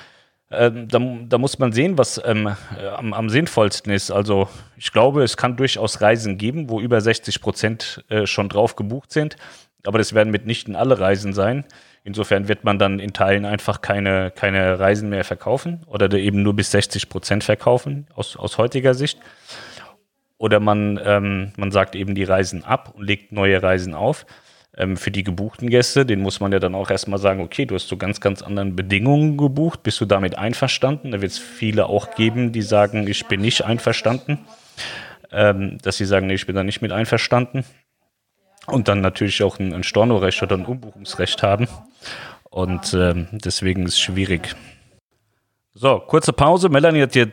Ähm, 0.52 0.88
da, 0.88 0.98
da, 1.28 1.38
muss 1.38 1.58
man 1.58 1.72
sehen, 1.72 1.96
was 1.96 2.20
ähm, 2.24 2.48
äh, 2.76 2.86
am, 2.88 3.14
am, 3.14 3.30
sinnvollsten 3.30 3.92
ist. 3.92 4.10
Also, 4.10 4.48
ich 4.76 4.92
glaube, 4.92 5.22
es 5.22 5.36
kann 5.36 5.56
durchaus 5.56 6.00
Reisen 6.00 6.38
geben, 6.38 6.68
wo 6.68 6.80
über 6.80 7.00
60 7.00 7.40
Prozent 7.40 8.04
äh, 8.08 8.26
schon 8.26 8.48
drauf 8.48 8.74
gebucht 8.74 9.12
sind. 9.12 9.36
Aber 9.86 9.98
das 9.98 10.12
werden 10.12 10.30
mitnichten 10.30 10.76
alle 10.76 10.98
Reisen 10.98 11.32
sein. 11.32 11.64
Insofern 12.02 12.48
wird 12.48 12.64
man 12.64 12.78
dann 12.78 12.98
in 12.98 13.12
Teilen 13.12 13.44
einfach 13.44 13.80
keine, 13.80 14.30
keine 14.30 14.78
Reisen 14.78 15.08
mehr 15.08 15.24
verkaufen 15.24 15.84
oder 15.86 16.10
eben 16.12 16.42
nur 16.42 16.54
bis 16.54 16.70
60 16.70 17.08
Prozent 17.08 17.44
verkaufen, 17.44 18.06
aus, 18.14 18.36
aus 18.36 18.58
heutiger 18.58 18.94
Sicht. 18.94 19.18
Oder 20.40 20.58
man, 20.58 20.98
ähm, 21.04 21.52
man 21.58 21.70
sagt 21.70 21.94
eben 21.94 22.14
die 22.14 22.24
Reisen 22.24 22.64
ab 22.64 22.94
und 22.96 23.04
legt 23.04 23.30
neue 23.30 23.62
Reisen 23.62 23.92
auf. 23.92 24.24
Ähm, 24.74 24.96
für 24.96 25.10
die 25.10 25.22
gebuchten 25.22 25.68
Gäste, 25.68 26.06
den 26.06 26.22
muss 26.22 26.40
man 26.40 26.50
ja 26.50 26.58
dann 26.58 26.74
auch 26.74 26.90
erstmal 26.90 27.18
sagen, 27.18 27.42
okay, 27.42 27.66
du 27.66 27.74
hast 27.74 27.88
zu 27.88 27.98
ganz, 27.98 28.22
ganz 28.22 28.40
anderen 28.40 28.74
Bedingungen 28.74 29.36
gebucht, 29.36 29.82
bist 29.82 30.00
du 30.00 30.06
damit 30.06 30.38
einverstanden? 30.38 31.10
Da 31.10 31.20
wird 31.20 31.32
es 31.32 31.38
viele 31.38 31.86
auch 31.90 32.14
geben, 32.14 32.52
die 32.52 32.62
sagen, 32.62 33.06
ich 33.06 33.26
bin 33.26 33.42
nicht 33.42 33.66
einverstanden. 33.66 34.38
Ähm, 35.30 35.76
dass 35.82 35.98
sie 35.98 36.06
sagen, 36.06 36.26
nee, 36.26 36.34
ich 36.34 36.46
bin 36.46 36.56
da 36.56 36.64
nicht 36.64 36.80
mit 36.80 36.90
einverstanden. 36.90 37.66
Und 38.66 38.88
dann 38.88 39.02
natürlich 39.02 39.42
auch 39.42 39.58
ein, 39.58 39.74
ein 39.74 39.82
Stornorecht 39.82 40.42
oder 40.42 40.56
ein 40.56 40.64
Umbuchungsrecht 40.64 41.42
haben. 41.42 41.68
Und 42.48 42.94
ähm, 42.94 43.28
deswegen 43.32 43.84
ist 43.84 43.92
es 43.92 44.00
schwierig. 44.00 44.56
So, 45.74 46.00
kurze 46.00 46.32
Pause. 46.32 46.70
Melanie 46.70 47.02
hat 47.02 47.14
dir 47.14 47.30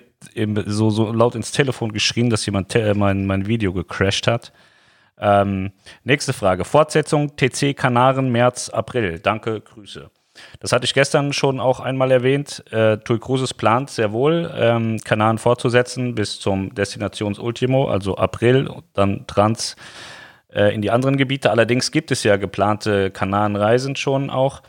so, 0.66 0.90
so 0.90 1.12
laut 1.12 1.36
ins 1.36 1.52
Telefon 1.52 1.92
geschrien, 1.92 2.30
dass 2.30 2.46
jemand 2.46 2.74
äh, 2.76 2.94
mein, 2.94 3.26
mein 3.26 3.48
Video 3.48 3.74
gecrashed 3.74 4.28
hat. 4.28 4.52
Ähm, 5.20 5.72
nächste 6.04 6.34
Frage. 6.34 6.64
Fortsetzung 6.64 7.36
TC 7.36 7.76
Kanaren 7.76 8.32
März, 8.32 8.70
April. 8.70 9.20
Danke, 9.20 9.62
Grüße. 9.62 10.10
Das 10.60 10.72
hatte 10.72 10.86
ich 10.86 10.94
gestern 10.94 11.34
schon 11.34 11.60
auch 11.60 11.80
einmal 11.80 12.12
erwähnt. 12.12 12.64
Äh, 12.72 12.98
TUI 12.98 13.20
Cruises 13.20 13.54
plant 13.54 13.90
sehr 13.90 14.12
wohl, 14.12 14.52
ähm, 14.56 15.00
Kanaren 15.04 15.38
fortzusetzen 15.38 16.16
bis 16.16 16.40
zum 16.40 16.74
Destinationsultimo, 16.76 17.88
also 17.88 18.18
April, 18.18 18.70
dann 18.94 19.26
Trans 19.28 19.76
äh, 20.54 20.74
in 20.74 20.82
die 20.82 20.92
anderen 20.92 21.18
Gebiete. 21.18 21.52
Allerdings 21.52 21.92
gibt 21.92 22.12
es 22.12 22.24
ja 22.24 22.38
geplante 22.38 23.12
Kanarenreisen 23.12 23.96
schon 23.96 24.30
auch. 24.30 24.62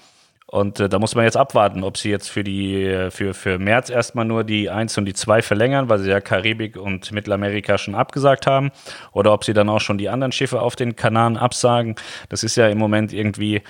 Und 0.51 0.81
äh, 0.81 0.89
da 0.89 0.99
muss 0.99 1.15
man 1.15 1.27
jetzt 1.27 1.37
abwarten, 1.37 1.85
ob 1.85 1.99
sie 1.99 2.09
jetzt 2.09 2.29
für 2.29 2.43
die 2.43 2.83
äh, 2.83 3.11
für, 3.11 3.35
für 3.35 3.59
März 3.59 3.91
erstmal 3.91 4.25
nur 4.25 4.45
die 4.45 4.71
1 4.71 4.97
und 4.97 5.05
die 5.05 5.13
2 5.13 5.43
verlängern, 5.43 5.91
weil 5.91 5.99
sie 5.99 6.09
ja 6.09 6.23
Karibik 6.23 6.79
und 6.79 7.13
Mittelamerika 7.13 7.77
schon 7.77 7.95
abgesagt 7.95 8.47
haben, 8.47 8.71
oder 9.13 9.35
ob 9.35 9.45
sie 9.45 9.53
dann 9.53 9.69
auch 9.69 9.83
schon 9.83 9.99
die 9.99 10.09
anderen 10.09 10.33
Schiffe 10.33 10.63
auf 10.63 10.75
den 10.75 10.97
Kanaren 10.97 11.37
absagen. 11.37 11.97
Das 12.31 12.45
ist 12.45 12.57
ja 12.57 12.67
im 12.69 12.79
Moment 12.79 13.13
irgendwie 13.13 13.61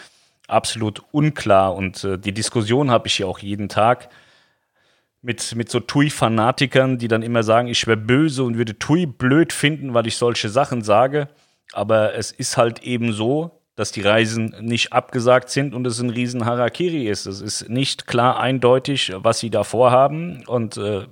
absolut 0.47 1.03
unklar. 1.11 1.75
Und 1.75 2.05
äh, 2.05 2.17
die 2.17 2.33
Diskussion 2.33 2.93
habe 2.93 3.09
ich 3.09 3.15
hier 3.15 3.27
auch 3.27 3.41
jeden 3.41 3.69
Tag 3.69 4.09
mit, 5.21 5.57
mit 5.57 5.71
so 5.71 5.81
TUI-Fanatikern, 5.81 6.97
die 6.99 7.09
dann 7.09 7.23
immer 7.23 7.43
sagen, 7.43 7.67
ich 7.67 7.89
wäre 7.89 7.97
böse 7.97 8.45
und 8.45 8.57
würde 8.57 8.79
TUI 8.79 9.07
blöd 9.07 9.53
finden, 9.53 9.95
weil 9.95 10.07
ich 10.07 10.17
solche 10.17 10.49
Sachen 10.49 10.83
sage. 10.83 11.29
Aber 11.73 12.15
es 12.15 12.31
ist 12.31 12.57
halt 12.57 12.85
eben 12.85 13.13
so, 13.13 13.58
dass 13.79 13.93
die 13.93 14.01
Reisen 14.01 14.57
nicht 14.61 14.93
abgesagt 14.93 15.51
sind 15.51 15.73
und 15.73 15.87
es 15.87 16.01
ein 16.01 16.11
riesen 16.11 16.45
Harakiri 16.45 17.07
ist. 17.07 17.27
Es 17.27 17.41
ist 17.41 17.69
nicht 17.69 18.09
klar 18.09 18.41
eindeutig, 18.41 19.13
was 19.15 19.39
sie 19.39 19.51
da 19.51 19.63
vorhaben 19.63 20.45
und 20.49 20.77
äh, 20.79 21.07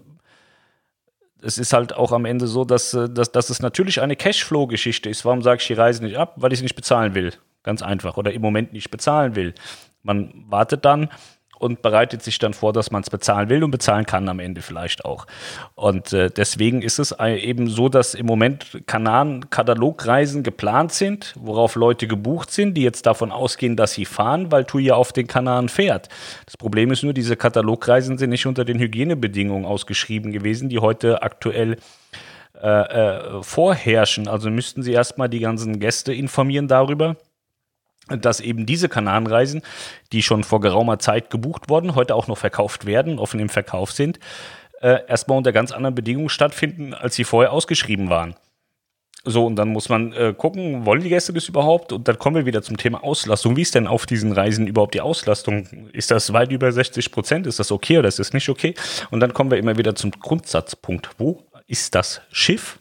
es 1.41 1.59
ist 1.59 1.73
halt 1.73 1.93
auch 1.93 2.11
am 2.11 2.25
Ende 2.25 2.49
so, 2.49 2.65
dass, 2.65 2.93
äh, 2.93 3.09
dass, 3.09 3.31
dass 3.31 3.51
es 3.51 3.63
natürlich 3.63 4.01
eine 4.01 4.17
Cashflow-Geschichte 4.17 5.09
ist. 5.09 5.25
Warum 5.25 5.43
sage 5.43 5.61
ich 5.61 5.69
die 5.69 5.75
Reise 5.75 6.03
nicht 6.03 6.17
ab? 6.17 6.35
Weil 6.39 6.53
ich 6.53 6.59
sie 6.59 6.65
nicht 6.65 6.75
bezahlen 6.75 7.15
will. 7.15 7.35
Ganz 7.63 7.83
einfach. 7.83 8.17
Oder 8.17 8.33
im 8.33 8.43
Moment 8.43 8.73
nicht 8.73 8.91
bezahlen 8.91 9.37
will. 9.37 9.55
Man 10.03 10.33
wartet 10.49 10.85
dann 10.85 11.09
und 11.59 11.83
bereitet 11.83 12.23
sich 12.23 12.39
dann 12.39 12.55
vor, 12.55 12.73
dass 12.73 12.91
man 12.91 13.03
es 13.03 13.11
bezahlen 13.11 13.49
will 13.49 13.65
und 13.65 13.71
bezahlen 13.71 14.07
kann 14.07 14.29
am 14.29 14.41
Ende 14.41 14.63
vielleicht 14.63 15.05
auch. 15.05 15.27
Und 15.75 16.13
äh, 16.13 16.31
deswegen 16.31 16.83
ist 16.83 16.99
es 16.99 17.13
eben 17.19 17.69
so, 17.69 17.89
dass 17.89 18.15
im 18.15 18.27
Moment 18.27 18.83
Kanaren-Katalogreisen 18.87 20.43
geplant 20.43 20.93
sind, 20.93 21.35
worauf 21.39 21.75
Leute 21.75 22.07
gebucht 22.07 22.51
sind, 22.51 22.75
die 22.75 22.83
jetzt 22.83 23.07
davon 23.07 23.33
ausgehen, 23.33 23.77
dass 23.77 23.93
sie 23.93 24.05
fahren, 24.05 24.53
weil 24.53 24.65
TUI 24.65 24.87
ja 24.87 24.95
auf 24.95 25.13
den 25.13 25.27
Kanaren 25.27 25.69
fährt. 25.69 26.09
Das 26.45 26.57
Problem 26.57 26.91
ist 26.91 27.03
nur, 27.03 27.13
diese 27.13 27.37
Katalogreisen 27.37 28.19
sind 28.19 28.31
nicht 28.31 28.47
unter 28.47 28.65
den 28.65 28.79
Hygienebedingungen 28.79 29.65
ausgeschrieben 29.65 30.33
gewesen, 30.33 30.69
die 30.69 30.79
heute 30.79 31.23
aktuell 31.23 31.77
äh, 32.63 32.69
äh, 32.69 33.43
vorherrschen. 33.43 34.29
Also 34.29 34.51
müssten 34.51 34.83
sie 34.83 34.93
erstmal 34.93 35.29
die 35.29 35.41
ganzen 35.41 35.79
Gäste 35.79 36.15
informieren 36.15 36.69
darüber 36.69 37.17
dass 38.09 38.41
eben 38.41 38.67
diese 38.67 38.89
Kanarenreisen, 38.89 39.63
die 40.13 40.23
schon 40.23 40.45
vor 40.45 40.61
geraumer 40.61 40.99
Zeit 40.99 41.31
gebucht 41.31 41.69
wurden, 41.69 41.95
heute 41.95 42.15
auch 42.15 42.29
noch 42.29 42.39
verkauft 42.39 42.87
werden, 42.87 43.19
offen 43.19 43.41
im 43.41 43.49
Verkauf 43.49 43.93
sind, 43.93 44.19
äh, 44.81 45.01
erstmal 45.09 45.39
unter 45.39 45.53
ganz 45.53 45.73
anderen 45.73 45.95
Bedingungen 45.95 46.29
stattfinden, 46.29 46.95
als 46.95 47.15
sie 47.17 47.25
vorher 47.25 47.53
ausgeschrieben 47.53 48.09
waren. 48.11 48.35
So, 49.29 49.45
und 49.45 49.57
dann 49.57 49.71
muss 49.71 49.89
man 49.89 50.13
äh, 50.13 50.33
gucken, 50.37 50.87
wollen 50.87 51.03
die 51.03 51.09
Gäste 51.09 51.33
das 51.33 51.49
überhaupt? 51.49 51.93
Und 51.93 52.07
dann 52.07 52.17
kommen 52.17 52.37
wir 52.37 52.47
wieder 52.47 52.63
zum 52.63 52.77
Thema 52.77 53.03
Auslastung. 53.03 53.57
Wie 53.57 53.63
ist 53.63 53.75
denn 53.75 53.89
auf 53.89 54.07
diesen 54.07 54.31
Reisen 54.31 54.69
überhaupt 54.69 54.95
die 54.95 55.01
Auslastung? 55.01 55.67
Ist 55.93 56.13
das 56.13 56.33
weit 56.33 56.53
über 56.53 56.71
60 56.71 57.11
Prozent? 57.11 57.47
Ist 57.49 57.59
das 57.59 57.73
okay 57.73 57.99
oder 57.99 58.07
ist 58.07 58.21
das 58.21 58.33
nicht 58.33 58.49
okay? 58.49 58.77
Und 59.11 59.19
dann 59.19 59.35
kommen 59.35 59.51
wir 59.51 59.59
immer 59.59 59.77
wieder 59.79 59.97
zum 59.97 60.13
Grundsatzpunkt. 60.13 61.11
Wo 61.19 61.43
ist 61.67 61.97
das 61.97 62.21
Schiff? 62.31 62.79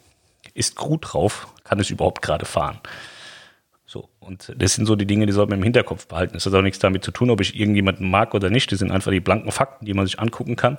Ist 0.53 0.75
Crew 0.75 0.97
drauf? 1.01 1.47
Kann 1.63 1.79
es 1.79 1.89
überhaupt 1.89 2.21
gerade 2.21 2.45
fahren? 2.45 2.79
Und 4.25 4.53
das 4.57 4.73
sind 4.73 4.85
so 4.85 4.95
die 4.95 5.05
Dinge, 5.05 5.25
die 5.25 5.33
sollte 5.33 5.51
man 5.51 5.59
im 5.59 5.63
Hinterkopf 5.63 6.07
behalten. 6.07 6.33
Das 6.33 6.45
hat 6.45 6.53
auch 6.53 6.61
nichts 6.61 6.79
damit 6.79 7.03
zu 7.03 7.11
tun, 7.11 7.29
ob 7.29 7.41
ich 7.41 7.59
irgendjemanden 7.59 8.09
mag 8.09 8.33
oder 8.33 8.49
nicht. 8.49 8.71
Das 8.71 8.79
sind 8.79 8.91
einfach 8.91 9.11
die 9.11 9.19
blanken 9.19 9.51
Fakten, 9.51 9.85
die 9.85 9.93
man 9.93 10.05
sich 10.05 10.19
angucken 10.19 10.55
kann. 10.55 10.77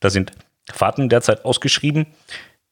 Da 0.00 0.10
sind 0.10 0.32
Fahrten 0.72 1.08
derzeit 1.08 1.44
ausgeschrieben, 1.44 2.06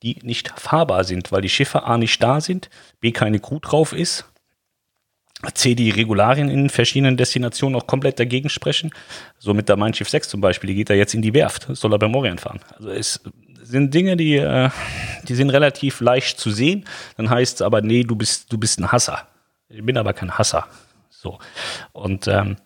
die 0.03 0.19
nicht 0.23 0.49
fahrbar 0.59 1.05
sind, 1.05 1.33
weil 1.33 1.43
die 1.43 1.49
Schiffe 1.49 1.85
A 1.85 1.99
nicht 1.99 2.23
da 2.23 2.41
sind, 2.41 2.71
B 3.01 3.13
keine 3.13 3.39
Crew 3.41 3.59
drauf 3.61 3.93
ist, 3.93 4.25
C 5.55 5.75
die 5.75 5.91
Regularien 5.91 6.49
in 6.49 6.71
verschiedenen 6.71 7.17
Destinationen 7.17 7.81
auch 7.81 7.87
komplett 7.87 8.21
dagegen 8.21 8.49
sprechen. 8.49 8.93
So 9.39 9.55
mit 9.55 9.69
der 9.69 9.77
Mein 9.77 9.93
Schiff 9.93 10.09
6 10.09 10.29
zum 10.29 10.41
Beispiel, 10.41 10.69
die 10.69 10.77
geht 10.77 10.91
da 10.91 10.95
jetzt 10.95 11.15
in 11.15 11.23
die 11.23 11.35
Werft, 11.35 11.67
soll 11.71 11.93
er 11.93 11.99
beim 11.99 12.15
Orient 12.15 12.41
fahren. 12.41 12.61
Also 12.77 12.91
es 12.91 13.21
sind 13.63 13.93
Dinge, 13.93 14.17
die, 14.17 14.37
äh, 14.37 14.71
die 15.25 15.35
sind 15.35 15.51
relativ 15.51 16.01
leicht 16.01 16.39
zu 16.39 16.51
sehen. 16.51 16.85
Dann 17.17 17.29
heißt 17.29 17.57
es 17.57 17.63
aber, 17.63 17.81
nee, 17.81 18.05
du 18.05 18.15
bist, 18.15 18.53
du 18.53 18.59
bist 18.59 18.79
ein 18.79 18.93
Hasser. 18.93 19.27
Ich 19.73 19.85
bin 19.85 19.97
aber 19.97 20.13
kein 20.13 20.37
Hasser. 20.39 20.67
So. 21.11 21.39
Und 21.93 22.29
ähm, 22.29 22.57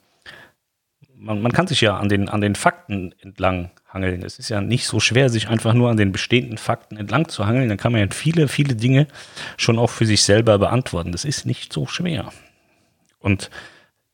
man, 1.15 1.41
man 1.41 1.53
kann 1.53 1.67
sich 1.67 1.81
ja 1.81 1.97
an 1.97 2.09
den, 2.09 2.29
an 2.29 2.41
den 2.41 2.55
Fakten 2.55 3.15
entlang 3.21 3.71
hangeln. 3.89 4.23
Es 4.23 4.39
ist 4.39 4.49
ja 4.49 4.61
nicht 4.61 4.87
so 4.87 5.01
schwer, 5.01 5.29
sich 5.29 5.49
einfach 5.49 5.75
nur 5.75 5.91
an 5.91 5.97
den 5.97 6.13
bestehenden 6.13 6.59
Fakten 6.59 6.97
entlang 6.97 7.29
zu 7.29 7.47
hangeln. 7.47 7.69
Dann 7.69 7.79
kann 7.79 7.93
man 7.93 8.01
ja 8.01 8.07
viele, 8.11 8.49
viele 8.49 8.75
Dinge 8.75 9.07
schon 9.57 9.79
auch 9.79 9.91
für 9.91 10.07
sich 10.07 10.23
selber 10.23 10.59
beantworten. 10.59 11.13
Das 11.13 11.25
ist 11.25 11.47
nicht 11.47 11.73
so 11.73 11.87
schwer. 11.87 12.33
Und 13.19 13.51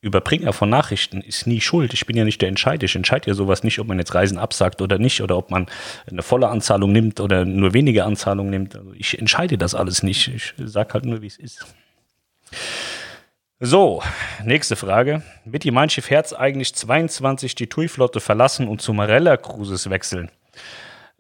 Überbringer 0.01 0.53
von 0.53 0.69
Nachrichten 0.69 1.21
ist 1.21 1.47
nie 1.47 1.61
schuld. 1.61 1.95
Ich 1.95 2.07
bin 2.07 2.17
ja 2.17 2.25
nicht 2.25 2.43
der 2.43 2.49
Entscheider. 2.49 2.85
Ich 2.85 2.97
entscheide 2.97 3.29
ja 3.29 3.35
sowas 3.35 3.63
nicht, 3.63 3.79
ob 3.79 3.87
man 3.87 3.99
jetzt 3.99 4.15
Reisen 4.15 4.37
absagt 4.37 4.83
oder 4.83 4.99
nicht 4.99 5.23
oder 5.23 5.39
ob 5.39 5.51
man 5.51 5.67
eine 6.11 6.23
volle 6.23 6.49
Anzahlung 6.49 6.91
nimmt 6.91 7.21
oder 7.21 7.45
nur 7.45 7.73
wenige 7.73 8.05
Anzahlungen 8.05 8.51
nimmt. 8.51 8.75
Also 8.75 8.93
ich 8.95 9.19
entscheide 9.19 9.59
das 9.59 9.77
alles 9.77 10.03
nicht. 10.03 10.27
Ich 10.29 10.55
sage 10.59 10.95
halt 10.95 11.05
nur, 11.05 11.23
wie 11.23 11.29
es 11.29 11.39
ist. 11.39 11.65
So, 13.65 14.03
nächste 14.45 14.75
Frage. 14.75 15.23
Wird 15.45 15.63
die 15.63 15.71
Mein 15.71 15.89
Schiff 15.89 16.11
Herz 16.11 16.33
eigentlich 16.33 16.75
22 16.75 17.55
die 17.55 17.69
TUI-Flotte 17.69 18.19
verlassen 18.19 18.67
und 18.67 18.83
zu 18.83 18.93
Marella 18.93 19.37
Cruises 19.37 19.89
wechseln? 19.89 20.33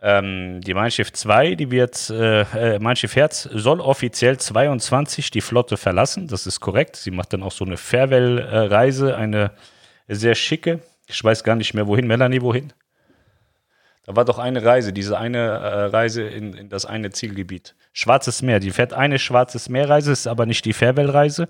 Ähm, 0.00 0.60
die 0.60 0.74
Mein 0.74 0.90
Schiff 0.90 1.12
2, 1.12 1.54
die 1.54 1.70
wird, 1.70 2.10
äh, 2.10 2.40
äh, 2.40 2.78
Mein 2.80 2.96
Schiff 2.96 3.14
Herz 3.14 3.44
soll 3.44 3.80
offiziell 3.80 4.38
22 4.38 5.30
die 5.30 5.40
Flotte 5.40 5.76
verlassen. 5.76 6.26
Das 6.26 6.48
ist 6.48 6.58
korrekt. 6.58 6.96
Sie 6.96 7.12
macht 7.12 7.32
dann 7.32 7.44
auch 7.44 7.52
so 7.52 7.64
eine 7.64 7.76
Farewell-Reise, 7.76 9.16
eine 9.16 9.52
sehr 10.08 10.34
schicke. 10.34 10.80
Ich 11.06 11.22
weiß 11.22 11.44
gar 11.44 11.54
nicht 11.54 11.74
mehr 11.74 11.86
wohin. 11.86 12.08
Melanie, 12.08 12.42
wohin? 12.42 12.72
Da 14.04 14.16
war 14.16 14.24
doch 14.24 14.40
eine 14.40 14.64
Reise, 14.64 14.92
diese 14.92 15.16
eine 15.16 15.38
äh, 15.38 15.84
Reise 15.84 16.24
in, 16.24 16.54
in, 16.54 16.68
das 16.68 16.86
eine 16.86 17.12
Zielgebiet. 17.12 17.76
Schwarzes 17.92 18.42
Meer. 18.42 18.60
Die 18.60 18.70
fährt 18.70 18.92
eine 18.92 19.18
Schwarzes 19.18 19.68
Meerreise, 19.68 20.12
ist 20.12 20.26
aber 20.26 20.46
nicht 20.46 20.64
die 20.64 20.72
Farewell-Reise. 20.72 21.48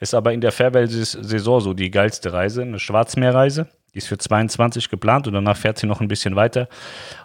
Ist 0.00 0.14
aber 0.14 0.32
in 0.32 0.40
der 0.40 0.52
Farewell-Saison 0.52 1.60
so 1.60 1.74
die 1.74 1.90
geilste 1.90 2.32
Reise, 2.32 2.62
eine 2.62 2.78
Schwarzmeerreise. 2.78 3.68
Die 3.94 3.98
ist 3.98 4.08
für 4.08 4.18
22 4.18 4.90
geplant 4.90 5.26
und 5.26 5.32
danach 5.32 5.56
fährt 5.56 5.78
sie 5.78 5.86
noch 5.86 6.02
ein 6.02 6.08
bisschen 6.08 6.36
weiter 6.36 6.68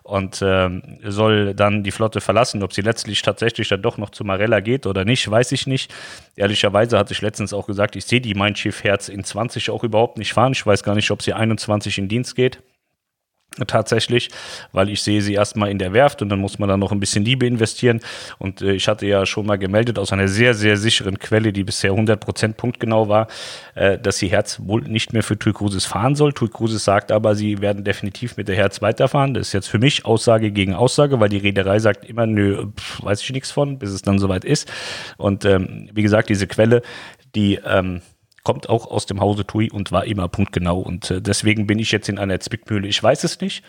und 0.01 0.41
ähm, 0.41 0.81
soll 1.03 1.53
dann 1.53 1.83
die 1.83 1.91
Flotte 1.91 2.21
verlassen. 2.21 2.63
Ob 2.63 2.71
sie 2.71 2.81
letztlich 2.81 3.21
tatsächlich 3.21 3.67
dann 3.67 3.81
doch 3.81 3.97
noch 3.97 4.11
zu 4.11 4.23
Marella 4.23 4.61
geht 4.61 4.87
oder 4.87 5.03
nicht, 5.03 5.29
weiß 5.29 5.51
ich 5.51 5.67
nicht. 5.67 5.93
Ehrlicherweise 6.37 6.97
hatte 6.97 7.11
ich 7.11 7.21
letztens 7.21 7.53
auch 7.53 7.67
gesagt, 7.67 7.97
ich 7.97 8.05
sehe 8.05 8.21
die 8.21 8.33
Mein 8.33 8.55
Schiff 8.55 8.85
Herz 8.85 9.09
in 9.09 9.25
20 9.25 9.69
auch 9.71 9.83
überhaupt 9.83 10.17
nicht 10.17 10.31
fahren. 10.31 10.53
Ich 10.53 10.65
weiß 10.65 10.83
gar 10.83 10.95
nicht, 10.95 11.11
ob 11.11 11.21
sie 11.21 11.33
21 11.33 11.97
in 11.97 12.07
Dienst 12.07 12.33
geht 12.33 12.59
tatsächlich, 13.67 14.29
weil 14.71 14.89
ich 14.89 15.01
sehe 15.01 15.21
sie 15.21 15.33
erstmal 15.33 15.69
in 15.69 15.77
der 15.77 15.93
Werft 15.93 16.21
und 16.21 16.29
dann 16.29 16.39
muss 16.39 16.59
man 16.59 16.69
da 16.69 16.77
noch 16.77 16.91
ein 16.91 16.99
bisschen 16.99 17.23
Liebe 17.23 17.45
investieren 17.45 17.99
und 18.39 18.61
äh, 18.61 18.73
ich 18.73 18.87
hatte 18.87 19.05
ja 19.05 19.25
schon 19.25 19.45
mal 19.45 19.57
gemeldet 19.57 19.99
aus 19.99 20.11
einer 20.11 20.27
sehr, 20.27 20.53
sehr 20.53 20.77
sicheren 20.77 21.19
Quelle, 21.19 21.53
die 21.53 21.63
bisher 21.63 21.91
100% 21.91 22.53
punktgenau 22.53 23.09
war, 23.09 23.27
äh, 23.75 23.99
dass 23.99 24.17
sie 24.17 24.27
Herz 24.27 24.59
wohl 24.63 24.81
nicht 24.81 25.13
mehr 25.13 25.23
für 25.23 25.37
TUI 25.37 25.53
Cruises 25.53 25.85
fahren 25.85 26.15
soll. 26.15 26.33
TUI 26.33 26.49
Cruises 26.49 26.83
sagt 26.83 27.11
aber, 27.11 27.35
sie 27.35 27.61
werden 27.61 27.83
definitiv 27.83 28.37
mit 28.37 28.47
der 28.47 28.55
Herz 28.55 28.81
weiterfahren. 28.81 29.33
Das 29.33 29.47
ist 29.47 29.53
jetzt 29.53 29.67
für 29.67 29.79
mich 29.79 30.05
Aussage 30.05 30.51
gegen 30.51 30.73
Aussage, 30.73 31.19
weil 31.19 31.29
die 31.29 31.37
Reederei 31.37 31.79
sagt 31.79 32.05
immer, 32.05 32.25
nö, 32.25 32.67
pf, 32.75 33.03
weiß 33.03 33.21
ich 33.21 33.31
nichts 33.31 33.51
von, 33.51 33.77
bis 33.77 33.91
es 33.91 34.01
dann 34.01 34.19
soweit 34.19 34.45
ist 34.45 34.71
und 35.17 35.45
ähm, 35.45 35.89
wie 35.93 36.03
gesagt, 36.03 36.29
diese 36.29 36.47
Quelle, 36.47 36.81
die 37.35 37.59
ähm, 37.65 38.01
kommt 38.43 38.69
auch 38.69 38.87
aus 38.87 39.05
dem 39.05 39.21
Hause 39.21 39.45
TUI 39.45 39.71
und 39.71 39.91
war 39.91 40.05
immer 40.05 40.27
punktgenau. 40.27 40.79
Und 40.79 41.09
äh, 41.11 41.21
deswegen 41.21 41.65
bin 41.67 41.79
ich 41.79 41.91
jetzt 41.91 42.09
in 42.09 42.19
einer 42.19 42.39
Zwickmühle. 42.39 42.87
Ich 42.87 43.01
weiß 43.01 43.23
es 43.23 43.39
nicht. 43.39 43.63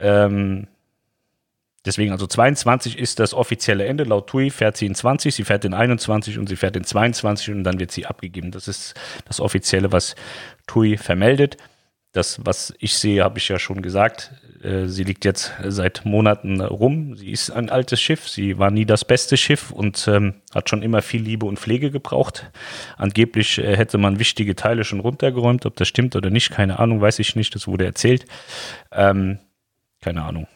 Ähm, 0.00 0.66
deswegen, 1.84 2.12
also 2.12 2.26
22 2.26 2.98
ist 2.98 3.18
das 3.18 3.34
offizielle 3.34 3.84
Ende. 3.84 4.04
Laut 4.04 4.28
TUI 4.28 4.50
fährt 4.50 4.76
sie 4.76 4.86
in 4.86 4.94
20, 4.94 5.34
sie 5.34 5.44
fährt 5.44 5.64
in 5.64 5.74
21 5.74 6.38
und 6.38 6.48
sie 6.48 6.56
fährt 6.56 6.76
in 6.76 6.84
22 6.84 7.50
und 7.50 7.64
dann 7.64 7.78
wird 7.78 7.92
sie 7.92 8.06
abgegeben. 8.06 8.50
Das 8.50 8.66
ist 8.66 8.94
das 9.26 9.40
Offizielle, 9.40 9.92
was 9.92 10.14
TUI 10.66 10.96
vermeldet. 10.96 11.58
Das, 12.12 12.40
was 12.44 12.74
ich 12.78 12.96
sehe, 12.96 13.24
habe 13.24 13.38
ich 13.38 13.48
ja 13.48 13.58
schon 13.58 13.80
gesagt. 13.82 14.32
Äh, 14.62 14.86
sie 14.86 15.04
liegt 15.04 15.24
jetzt 15.24 15.52
seit 15.64 16.04
Monaten 16.04 16.60
rum. 16.60 17.16
Sie 17.16 17.30
ist 17.30 17.50
ein 17.50 17.70
altes 17.70 18.00
Schiff. 18.00 18.28
Sie 18.28 18.58
war 18.58 18.70
nie 18.70 18.86
das 18.86 19.04
beste 19.04 19.36
Schiff 19.36 19.70
und 19.70 20.06
ähm, 20.08 20.34
hat 20.54 20.70
schon 20.70 20.82
immer 20.82 21.02
viel 21.02 21.22
Liebe 21.22 21.46
und 21.46 21.58
Pflege 21.58 21.90
gebraucht. 21.90 22.50
Angeblich 22.96 23.58
äh, 23.58 23.76
hätte 23.76 23.98
man 23.98 24.18
wichtige 24.18 24.54
Teile 24.54 24.84
schon 24.84 25.00
runtergeräumt. 25.00 25.66
Ob 25.66 25.76
das 25.76 25.88
stimmt 25.88 26.16
oder 26.16 26.30
nicht, 26.30 26.50
keine 26.50 26.78
Ahnung, 26.78 27.00
weiß 27.00 27.18
ich 27.18 27.36
nicht. 27.36 27.54
Das 27.54 27.66
wurde 27.66 27.84
erzählt. 27.84 28.26
Ähm, 28.92 29.38
keine 30.00 30.22
Ahnung. 30.22 30.46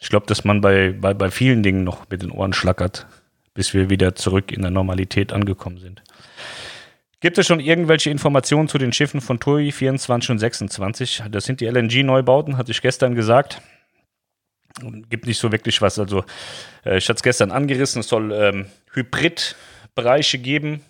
Ich 0.00 0.08
glaube, 0.08 0.26
dass 0.26 0.44
man 0.44 0.60
bei, 0.60 0.92
bei, 0.92 1.14
bei 1.14 1.30
vielen 1.30 1.62
Dingen 1.62 1.84
noch 1.84 2.10
mit 2.10 2.22
den 2.22 2.32
Ohren 2.32 2.52
schlackert, 2.52 3.06
bis 3.54 3.72
wir 3.72 3.88
wieder 3.88 4.16
zurück 4.16 4.50
in 4.50 4.62
der 4.62 4.72
Normalität 4.72 5.32
angekommen 5.32 5.78
sind. 5.78 6.02
Gibt 7.22 7.38
es 7.38 7.46
schon 7.46 7.60
irgendwelche 7.60 8.10
Informationen 8.10 8.66
zu 8.66 8.78
den 8.78 8.92
Schiffen 8.92 9.20
von 9.20 9.38
TUI 9.38 9.70
24 9.70 10.30
und 10.30 10.38
26? 10.40 11.22
Das 11.30 11.44
sind 11.44 11.60
die 11.60 11.66
LNG-Neubauten, 11.66 12.56
hatte 12.56 12.72
ich 12.72 12.82
gestern 12.82 13.14
gesagt. 13.14 13.62
Gibt 15.08 15.28
nicht 15.28 15.38
so 15.38 15.52
wirklich 15.52 15.80
was. 15.80 16.00
Also, 16.00 16.24
äh, 16.84 16.98
ich 16.98 17.08
hatte 17.08 17.18
es 17.18 17.22
gestern 17.22 17.52
angerissen, 17.52 18.00
es 18.00 18.08
soll 18.08 18.32
ähm, 18.32 18.66
Hybrid-Bereiche 18.94 20.38
geben, 20.38 20.82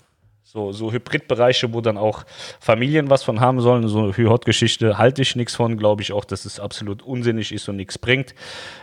so, 0.52 0.70
so 0.70 0.92
Hybridbereiche, 0.92 1.72
wo 1.72 1.80
dann 1.80 1.96
auch 1.96 2.24
Familien 2.60 3.08
was 3.08 3.22
von 3.22 3.40
haben 3.40 3.60
sollen. 3.62 3.88
So 3.88 4.12
eine 4.12 4.28
Hot-Geschichte 4.28 4.98
halte 4.98 5.22
ich 5.22 5.34
nichts 5.34 5.54
von, 5.54 5.78
glaube 5.78 6.02
ich 6.02 6.12
auch, 6.12 6.26
dass 6.26 6.44
es 6.44 6.60
absolut 6.60 7.02
unsinnig 7.02 7.52
ist 7.52 7.70
und 7.70 7.76
nichts 7.76 7.96
bringt. 7.96 8.34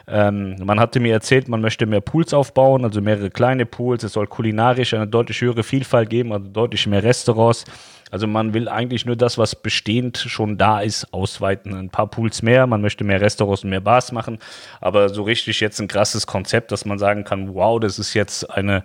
Ähm, 0.08 0.56
man 0.64 0.80
hatte 0.80 1.00
mir 1.00 1.14
erzählt, 1.14 1.48
man 1.48 1.62
möchte 1.62 1.86
mehr 1.86 2.02
Pools 2.02 2.34
aufbauen, 2.34 2.86
also 2.86 3.02
mehrere 3.02 3.30
kleine 3.30 3.68
Pools. 3.68 4.04
Es 4.04 4.14
soll 4.14 4.26
kulinarisch 4.26 4.96
eine 4.96 5.06
deutlich 5.06 5.42
höhere 5.42 5.62
Vielfalt 5.62 6.10
geben, 6.10 6.34
also 6.34 6.48
deutlich 6.48 6.88
mehr 6.88 7.04
Restaurants. 7.04 7.66
Also 8.12 8.28
man 8.28 8.54
will 8.54 8.68
eigentlich 8.68 9.06
nur 9.06 9.16
das, 9.16 9.38
was 9.38 9.56
bestehend 9.56 10.18
schon 10.18 10.58
da 10.58 10.82
ist, 10.82 11.14
ausweiten. 11.14 11.74
Ein 11.74 11.90
paar 11.90 12.08
Pools 12.08 12.42
mehr, 12.42 12.68
man 12.68 12.82
möchte 12.82 13.04
mehr 13.04 13.22
Restaurants 13.22 13.64
und 13.64 13.70
mehr 13.70 13.82
Bars 13.82 14.12
machen, 14.12 14.40
aber 14.82 15.10
so 15.10 15.24
richtig 15.24 15.60
jetzt 15.60 15.80
ein 15.80 15.88
krasses 15.88 16.26
Konzept, 16.26 16.72
dass 16.72 16.86
man 16.86 16.98
sagen 16.98 17.24
kann, 17.24 17.54
wow, 17.54 17.80
das 17.80 18.00
ist 18.00 18.14
jetzt 18.14 18.50
eine, 18.50 18.84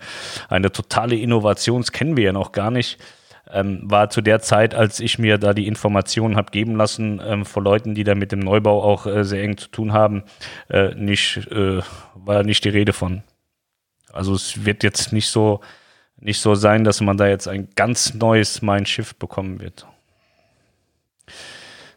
eine 0.49 0.71
totale 0.71 1.17
Innovation, 1.17 1.81
das 1.81 1.93
kennen 1.93 2.17
wir 2.17 2.25
ja 2.25 2.33
noch 2.33 2.53
gar 2.53 2.71
nicht. 2.71 2.99
Ähm, 3.51 3.81
war 3.85 4.09
zu 4.09 4.23
der 4.23 4.41
Zeit, 4.41 4.75
als 4.75 5.01
ich 5.01 5.19
mir 5.19 5.37
da 5.37 5.53
die 5.53 5.67
Informationen 5.67 6.37
habe 6.37 6.51
geben 6.51 6.77
lassen 6.77 7.21
ähm, 7.25 7.45
von 7.45 7.63
Leuten, 7.63 7.95
die 7.95 8.03
da 8.03 8.15
mit 8.15 8.33
dem 8.33 8.41
Neubau 8.41 8.83
auch 8.83 9.07
äh, 9.07 9.23
sehr 9.23 9.43
eng 9.43 9.59
zu 9.59 9.69
tun 9.69 9.93
haben, 9.93 10.23
äh, 10.71 10.95
nicht, 10.95 11.47
äh, 11.51 11.81
war 12.15 12.43
nicht 12.43 12.65
die 12.65 12.71
Rede 12.71 12.95
von. 12.95 13.23
Also 14.13 14.35
es 14.35 14.65
wird 14.65 14.83
jetzt 14.83 15.13
nicht 15.13 15.29
so 15.29 15.61
nicht 16.25 16.41
so 16.41 16.55
sein, 16.55 16.85
dass 16.85 17.01
man 17.03 17.19
da 17.19 17.29
jetzt 17.29 17.47
ein 17.47 17.69
ganz 17.77 18.15
neues 18.15 18.63
Mein 18.63 18.87
Schiff 18.87 19.15
bekommen 19.15 19.61
wird. 19.61 19.87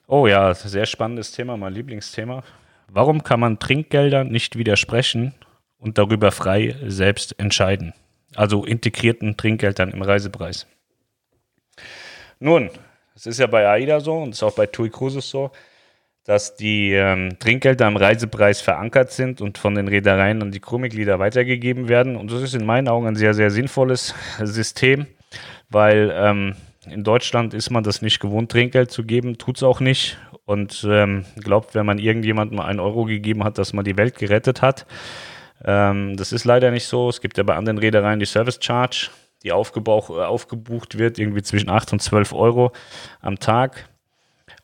Oh 0.06 0.28
ja, 0.28 0.54
sehr 0.54 0.86
spannendes 0.86 1.32
Thema, 1.32 1.56
mein 1.56 1.74
Lieblingsthema. 1.74 2.44
Warum 2.90 3.24
kann 3.24 3.40
man 3.40 3.58
Trinkgeldern 3.58 4.28
nicht 4.28 4.58
widersprechen 4.58 5.34
und 5.80 5.98
darüber 5.98 6.32
frei 6.32 6.76
selbst 6.86 7.40
entscheiden? 7.40 7.94
Also 8.36 8.66
integrierten 8.66 9.38
Trinkgeldern 9.38 9.92
im 9.92 10.02
Reisepreis. 10.02 10.68
Nun, 12.40 12.70
es 13.16 13.26
ist 13.28 13.40
ja 13.40 13.48
bei 13.48 13.68
AIDA 13.68 14.02
so 14.02 14.18
und 14.18 14.30
es 14.30 14.38
ist 14.38 14.44
auch 14.44 14.56
bei 14.56 14.68
TUI 14.68 14.90
Cruises 14.90 15.30
so 15.30 15.52
dass 16.28 16.58
die 16.58 16.92
ähm, 16.92 17.40
Trinkgelder 17.40 17.86
am 17.86 17.96
Reisepreis 17.96 18.60
verankert 18.60 19.12
sind 19.12 19.40
und 19.40 19.58
von 19.58 19.76
den 19.76 19.88
Reedereien 19.88 20.42
an 20.42 20.52
die 20.52 20.60
Crewmitglieder 20.60 21.20
weitergegeben 21.20 21.88
werden. 21.88 22.18
Und 22.18 22.30
das 22.34 22.42
ist 22.42 22.54
in 22.54 22.66
meinen 22.66 22.90
Augen 22.90 23.08
ein 23.08 23.16
sehr, 23.16 23.34
sehr 23.34 23.50
sinnvolles 23.50 24.14
System, 24.44 25.08
weil 25.70 26.12
ähm, 26.14 26.56
in 26.92 27.06
Deutschland 27.06 27.54
ist 27.54 27.70
man 27.70 27.86
das 27.86 28.02
nicht 28.02 28.20
gewohnt, 28.20 28.52
Trinkgeld 28.52 28.92
zu 28.92 29.06
geben, 29.06 29.38
tut 29.38 29.56
es 29.56 29.64
auch 29.64 29.80
nicht. 29.80 30.18
Und 30.44 30.86
ähm, 30.90 31.24
glaubt, 31.38 31.76
wenn 31.76 31.86
man 31.86 31.98
irgendjemandem 31.98 32.60
einen 32.60 32.82
Euro 32.82 33.06
gegeben 33.06 33.46
hat, 33.46 33.58
dass 33.58 33.72
man 33.72 33.86
die 33.86 33.96
Welt 33.96 34.18
gerettet 34.18 34.62
hat. 34.62 34.86
Ähm, 35.64 36.18
das 36.18 36.34
ist 36.34 36.44
leider 36.44 36.72
nicht 36.72 36.88
so. 36.88 37.08
Es 37.08 37.22
gibt 37.22 37.38
ja 37.38 37.44
bei 37.44 37.56
anderen 37.56 37.78
Reedereien 37.78 38.20
die 38.20 38.26
Service 38.26 38.60
Charge, 38.62 39.12
die 39.44 39.54
aufgebucht 39.54 40.98
wird, 40.98 41.20
irgendwie 41.20 41.42
zwischen 41.42 41.70
8 41.70 41.94
und 41.94 42.02
12 42.02 42.34
Euro 42.34 42.74
am 43.22 43.40
Tag. 43.40 43.88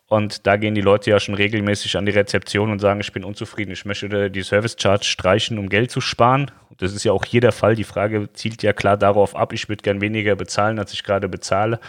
Und 0.08 0.46
da 0.46 0.58
gehen 0.58 0.76
die 0.76 0.82
Leute 0.82 1.10
ja 1.10 1.20
schon 1.20 1.34
regelmäßig 1.34 1.98
an 1.98 2.06
die 2.06 2.12
Rezeption 2.12 2.72
und 2.72 2.80
sagen, 2.80 3.00
ich 3.00 3.12
bin 3.14 3.24
unzufrieden, 3.24 3.72
ich 3.72 3.86
möchte 3.86 4.30
die 4.30 4.44
Service 4.44 4.76
Charge 4.80 5.06
streichen, 5.06 5.58
um 5.58 5.70
Geld 5.70 5.92
zu 5.92 6.02
sparen. 6.02 6.52
Das 6.78 6.94
ist 6.94 7.04
ja 7.04 7.12
auch 7.14 7.26
hier 7.26 7.42
der 7.42 7.52
Fall. 7.52 7.76
Die 7.76 7.84
Frage 7.84 8.30
zielt 8.34 8.64
ja 8.64 8.74
klar 8.74 8.98
darauf 8.98 9.36
ab, 9.36 9.54
ich 9.54 9.70
würde 9.70 9.82
gern 9.82 10.02
weniger 10.02 10.36
bezahlen, 10.36 10.78
als 10.78 10.94
ich 10.94 11.04
gerade 11.04 11.30
bezahle. 11.30 11.80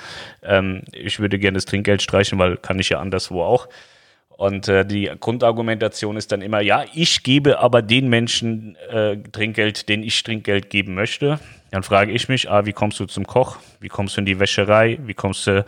Ähm, 0.43 0.83
ich 0.93 1.21
würde 1.21 1.39
gerne 1.39 1.57
das 1.57 1.65
Trinkgeld 1.65 2.03
streichen, 2.03 2.39
weil 2.39 2.57
kann 2.57 2.79
ich 2.79 2.91
ja 2.91 3.01
anderswo 3.01 3.43
auch. 3.43 3.69
Und 4.37 4.69
äh, 4.69 4.85
die 4.85 5.11
Grundargumentation 5.21 6.17
ist 6.17 6.33
dann 6.33 6.43
immer, 6.43 6.61
ja, 6.61 6.85
ich 6.93 7.23
gebe 7.23 7.61
aber 7.61 7.83
den 7.83 8.09
Menschen 8.09 8.77
äh, 8.91 9.17
Trinkgeld, 9.17 9.89
den 9.89 10.03
ich 10.03 10.23
Trinkgeld 10.23 10.71
geben 10.71 10.95
möchte. 10.95 11.39
Dann 11.75 11.83
frage 11.83 12.13
ich 12.13 12.29
mich, 12.29 12.49
ah, 12.49 12.67
wie 12.67 12.73
kommst 12.73 13.01
du 13.01 13.07
zum 13.07 13.27
Koch? 13.27 13.57
Wie 13.81 13.89
kommst 13.89 14.17
du 14.17 14.21
in 14.21 14.27
die 14.27 14.39
Wäscherei? 14.39 14.97
Wie 15.03 15.15
kommst 15.15 15.49
du 15.49 15.67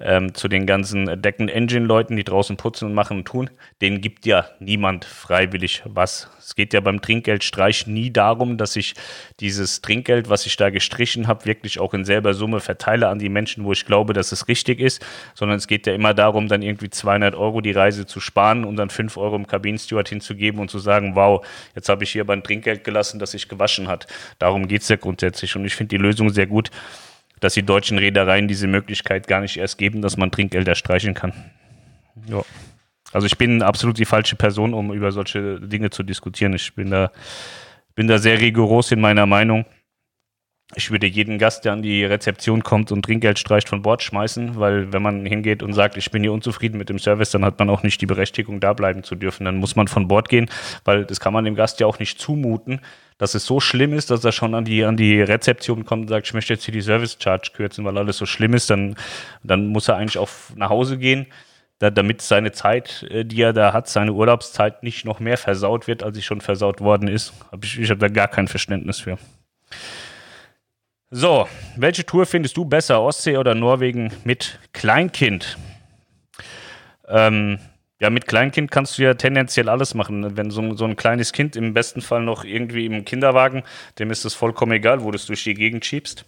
ähm, 0.00 0.34
zu 0.34 0.48
den 0.48 0.66
ganzen 0.66 1.22
Decken-Engine-Leuten, 1.22 2.14
die 2.14 2.24
draußen 2.24 2.58
putzen 2.58 2.88
und 2.88 2.94
machen 2.94 3.16
und 3.16 3.24
tun? 3.24 3.48
Denen 3.80 4.02
gibt 4.02 4.26
ja 4.26 4.44
niemand 4.60 5.06
freiwillig 5.06 5.82
was. 5.86 6.28
Es 6.38 6.56
geht 6.56 6.74
ja 6.74 6.80
beim 6.80 7.00
Trinkgeldstreich 7.00 7.86
nie 7.86 8.10
darum, 8.10 8.58
dass 8.58 8.76
ich 8.76 8.94
dieses 9.40 9.80
Trinkgeld, 9.80 10.28
was 10.28 10.44
ich 10.44 10.56
da 10.56 10.68
gestrichen 10.68 11.26
habe, 11.26 11.46
wirklich 11.46 11.80
auch 11.80 11.94
in 11.94 12.04
selber 12.04 12.34
Summe 12.34 12.60
verteile 12.60 13.08
an 13.08 13.18
die 13.18 13.30
Menschen, 13.30 13.64
wo 13.64 13.72
ich 13.72 13.86
glaube, 13.86 14.12
dass 14.12 14.32
es 14.32 14.48
richtig 14.48 14.78
ist, 14.78 15.04
sondern 15.34 15.56
es 15.56 15.66
geht 15.66 15.86
ja 15.86 15.94
immer 15.94 16.12
darum, 16.12 16.48
dann 16.48 16.60
irgendwie 16.60 16.90
200 16.90 17.34
Euro 17.34 17.62
die 17.62 17.72
Reise 17.72 18.04
zu 18.04 18.20
sparen 18.20 18.66
und 18.66 18.76
dann 18.76 18.90
5 18.90 19.16
Euro 19.16 19.36
im 19.36 19.46
Kabinensteward 19.46 20.10
hinzugeben 20.10 20.60
und 20.60 20.70
zu 20.70 20.78
sagen, 20.78 21.14
wow, 21.14 21.44
jetzt 21.74 21.88
habe 21.88 22.04
ich 22.04 22.10
hier 22.10 22.28
ein 22.28 22.42
Trinkgeld 22.42 22.84
gelassen, 22.84 23.18
das 23.18 23.30
sich 23.30 23.48
gewaschen 23.48 23.88
hat. 23.88 24.06
Darum 24.38 24.68
geht 24.68 24.82
es 24.82 24.88
ja 24.90 24.96
grundsätzlich 24.96 25.45
sich. 25.46 25.56
Und 25.56 25.64
ich 25.64 25.74
finde 25.74 25.96
die 25.96 26.02
Lösung 26.02 26.30
sehr 26.30 26.46
gut, 26.46 26.70
dass 27.40 27.54
die 27.54 27.62
deutschen 27.62 27.98
Reedereien 27.98 28.48
diese 28.48 28.66
Möglichkeit 28.66 29.26
gar 29.26 29.40
nicht 29.40 29.56
erst 29.56 29.78
geben, 29.78 30.02
dass 30.02 30.16
man 30.16 30.30
Trinkgelder 30.30 30.74
streichen 30.74 31.14
kann. 31.14 31.32
Ja. 32.28 32.42
Also 33.12 33.26
ich 33.26 33.38
bin 33.38 33.62
absolut 33.62 33.98
die 33.98 34.04
falsche 34.04 34.36
Person, 34.36 34.74
um 34.74 34.92
über 34.92 35.12
solche 35.12 35.60
Dinge 35.60 35.90
zu 35.90 36.02
diskutieren. 36.02 36.54
Ich 36.54 36.74
bin 36.74 36.90
da, 36.90 37.10
bin 37.94 38.08
da 38.08 38.18
sehr 38.18 38.40
rigoros 38.40 38.90
in 38.92 39.00
meiner 39.00 39.26
Meinung. 39.26 39.64
Ich 40.74 40.90
würde 40.90 41.06
jeden 41.06 41.38
Gast, 41.38 41.64
der 41.64 41.74
an 41.74 41.82
die 41.82 42.04
Rezeption 42.04 42.64
kommt 42.64 42.90
und 42.90 43.04
Trinkgeld 43.04 43.38
streicht, 43.38 43.68
von 43.68 43.82
Bord 43.82 44.02
schmeißen, 44.02 44.58
weil 44.58 44.92
wenn 44.92 45.00
man 45.00 45.24
hingeht 45.24 45.62
und 45.62 45.74
sagt, 45.74 45.96
ich 45.96 46.10
bin 46.10 46.22
hier 46.22 46.32
unzufrieden 46.32 46.76
mit 46.76 46.88
dem 46.88 46.98
Service, 46.98 47.30
dann 47.30 47.44
hat 47.44 47.56
man 47.60 47.70
auch 47.70 47.84
nicht 47.84 48.00
die 48.00 48.06
Berechtigung, 48.06 48.58
da 48.58 48.72
bleiben 48.72 49.04
zu 49.04 49.14
dürfen. 49.14 49.44
Dann 49.44 49.58
muss 49.58 49.76
man 49.76 49.86
von 49.86 50.08
Bord 50.08 50.28
gehen, 50.28 50.50
weil 50.84 51.04
das 51.04 51.20
kann 51.20 51.32
man 51.32 51.44
dem 51.44 51.54
Gast 51.54 51.78
ja 51.78 51.86
auch 51.86 52.00
nicht 52.00 52.18
zumuten, 52.18 52.80
dass 53.16 53.36
es 53.36 53.46
so 53.46 53.60
schlimm 53.60 53.92
ist, 53.92 54.10
dass 54.10 54.24
er 54.24 54.32
schon 54.32 54.56
an 54.56 54.64
die, 54.64 54.84
an 54.84 54.96
die 54.96 55.22
Rezeption 55.22 55.84
kommt 55.84 56.02
und 56.02 56.08
sagt, 56.08 56.26
ich 56.26 56.34
möchte 56.34 56.54
jetzt 56.54 56.64
hier 56.64 56.74
die 56.74 56.80
Service 56.80 57.16
Charge 57.20 57.52
kürzen, 57.54 57.84
weil 57.84 57.96
alles 57.96 58.16
so 58.18 58.26
schlimm 58.26 58.52
ist, 58.52 58.68
dann, 58.68 58.96
dann 59.44 59.68
muss 59.68 59.86
er 59.86 59.96
eigentlich 59.96 60.18
auch 60.18 60.30
nach 60.56 60.70
Hause 60.70 60.98
gehen, 60.98 61.26
da, 61.78 61.90
damit 61.90 62.22
seine 62.22 62.50
Zeit, 62.50 63.06
äh, 63.10 63.24
die 63.24 63.40
er 63.40 63.52
da 63.52 63.72
hat, 63.72 63.88
seine 63.88 64.12
Urlaubszeit 64.12 64.82
nicht 64.82 65.04
noch 65.04 65.20
mehr 65.20 65.36
versaut 65.36 65.86
wird, 65.86 66.02
als 66.02 66.16
sie 66.16 66.22
schon 66.22 66.40
versaut 66.40 66.80
worden 66.80 67.06
ist. 67.06 67.32
Hab 67.52 67.64
ich 67.64 67.78
ich 67.78 67.90
habe 67.90 68.00
da 68.00 68.08
gar 68.08 68.28
kein 68.28 68.48
Verständnis 68.48 68.98
für. 68.98 69.16
So, 71.10 71.46
welche 71.76 72.04
Tour 72.04 72.26
findest 72.26 72.56
du 72.56 72.64
besser, 72.64 73.00
Ostsee 73.00 73.36
oder 73.36 73.54
Norwegen 73.54 74.12
mit 74.24 74.58
Kleinkind? 74.72 75.56
Ähm, 77.06 77.60
ja, 78.00 78.10
mit 78.10 78.26
Kleinkind 78.26 78.72
kannst 78.72 78.98
du 78.98 79.04
ja 79.04 79.14
tendenziell 79.14 79.68
alles 79.68 79.94
machen. 79.94 80.36
Wenn 80.36 80.50
so, 80.50 80.74
so 80.74 80.84
ein 80.84 80.96
kleines 80.96 81.32
Kind 81.32 81.54
im 81.54 81.74
besten 81.74 82.00
Fall 82.00 82.22
noch 82.22 82.44
irgendwie 82.44 82.86
im 82.86 83.04
Kinderwagen, 83.04 83.62
dem 84.00 84.10
ist 84.10 84.24
es 84.24 84.34
vollkommen 84.34 84.72
egal, 84.72 85.04
wo 85.04 85.12
du 85.12 85.16
es 85.16 85.26
durch 85.26 85.44
die 85.44 85.54
Gegend 85.54 85.84
schiebst. 85.84 86.24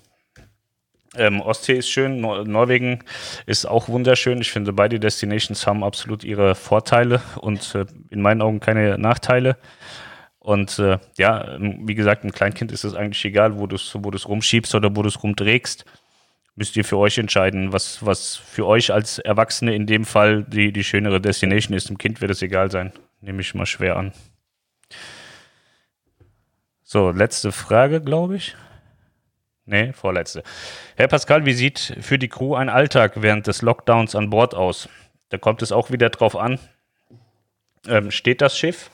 Ähm, 1.17 1.41
Ostsee 1.41 1.79
ist 1.79 1.91
schön, 1.91 2.21
Nor 2.21 2.45
Norwegen 2.45 3.03
ist 3.47 3.67
auch 3.67 3.89
wunderschön. 3.89 4.41
Ich 4.41 4.53
finde, 4.53 4.73
beide 4.73 5.01
Destinations 5.01 5.67
haben 5.67 5.83
absolut 5.83 6.23
ihre 6.23 6.55
Vorteile 6.55 7.21
und 7.41 7.75
äh, 7.75 7.85
in 8.11 8.23
meinen 8.23 8.43
Augen 8.43 8.61
keine 8.61 8.97
Nachteile. 8.97 9.57
Und 10.49 10.79
äh, 10.79 10.99
ja, 11.19 11.57
ähm, 11.57 11.87
wie 11.87 11.95
gesagt, 11.95 12.25
ein 12.25 12.33
Kleinkind 12.33 12.73
ist 12.73 12.85
es 12.85 12.95
eigentlich 12.95 13.23
egal, 13.25 13.59
wo 13.59 13.67
du 13.67 13.77
es 13.77 13.95
wo 13.95 14.09
rumschiebst 14.09 14.75
oder 14.75 14.97
wo 14.97 15.03
du 15.03 15.09
es 15.09 15.23
rumträgst 15.23 15.85
müsst 16.59 16.77
ihr 16.77 16.85
für 16.85 16.97
euch 16.97 17.19
entscheiden, 17.19 17.73
was, 17.73 18.05
was 18.05 18.35
für 18.35 18.67
euch 18.67 18.93
als 18.93 19.21
Erwachsene 19.21 19.75
in 19.75 19.87
dem 19.87 20.05
Fall 20.05 20.43
die, 20.43 20.73
die 20.73 20.83
schönere 20.83 21.21
Destination 21.21 21.77
ist. 21.77 21.89
Dem 21.89 21.99
Kind 21.99 22.21
wird 22.21 22.33
es 22.33 22.43
egal 22.43 22.71
sein. 22.71 22.93
Nehme 23.21 23.43
ich 23.43 23.55
mal 23.55 23.65
schwer 23.65 23.97
an. 23.97 24.13
So, 26.83 27.11
letzte 27.11 27.53
Frage, 27.53 28.01
glaube 28.01 28.37
ich. 28.37 28.57
Nee, 29.67 29.93
vorletzte. 29.93 30.43
Herr 30.97 31.07
Pascal, 31.07 31.47
wie 31.47 31.53
sieht 31.53 31.97
für 32.01 32.19
die 32.19 32.29
Crew 32.29 32.57
ein 32.57 32.71
Alltag 32.71 33.23
während 33.23 33.47
des 33.47 33.63
Lockdowns 33.63 34.17
an 34.17 34.31
Bord 34.31 34.55
aus? 34.55 34.89
Da 35.29 35.39
kommt 35.39 35.63
es 35.63 35.71
auch 35.71 35.93
wieder 35.93 36.11
drauf 36.11 36.35
an. 36.35 36.59
Ähm, 37.87 38.11
steht 38.11 38.41
das 38.41 38.59
Schiff? 38.59 38.91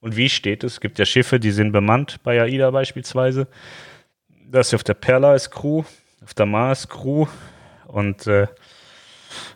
Und 0.00 0.16
wie 0.16 0.28
steht 0.28 0.64
es? 0.64 0.74
Es 0.74 0.80
gibt 0.80 0.98
ja 0.98 1.04
Schiffe, 1.04 1.40
die 1.40 1.50
sind 1.50 1.72
bemannt, 1.72 2.20
bei 2.22 2.40
AIDA 2.40 2.70
beispielsweise. 2.70 3.48
Das 4.50 4.68
ist 4.68 4.74
auf 4.74 4.84
der 4.84 4.94
Perla 4.94 5.34
ist 5.34 5.50
Crew 5.50 5.84
auf 6.28 6.34
der 6.34 6.46
Mars 6.46 6.88
Crew 6.88 7.26
und 7.86 8.26
äh, 8.26 8.46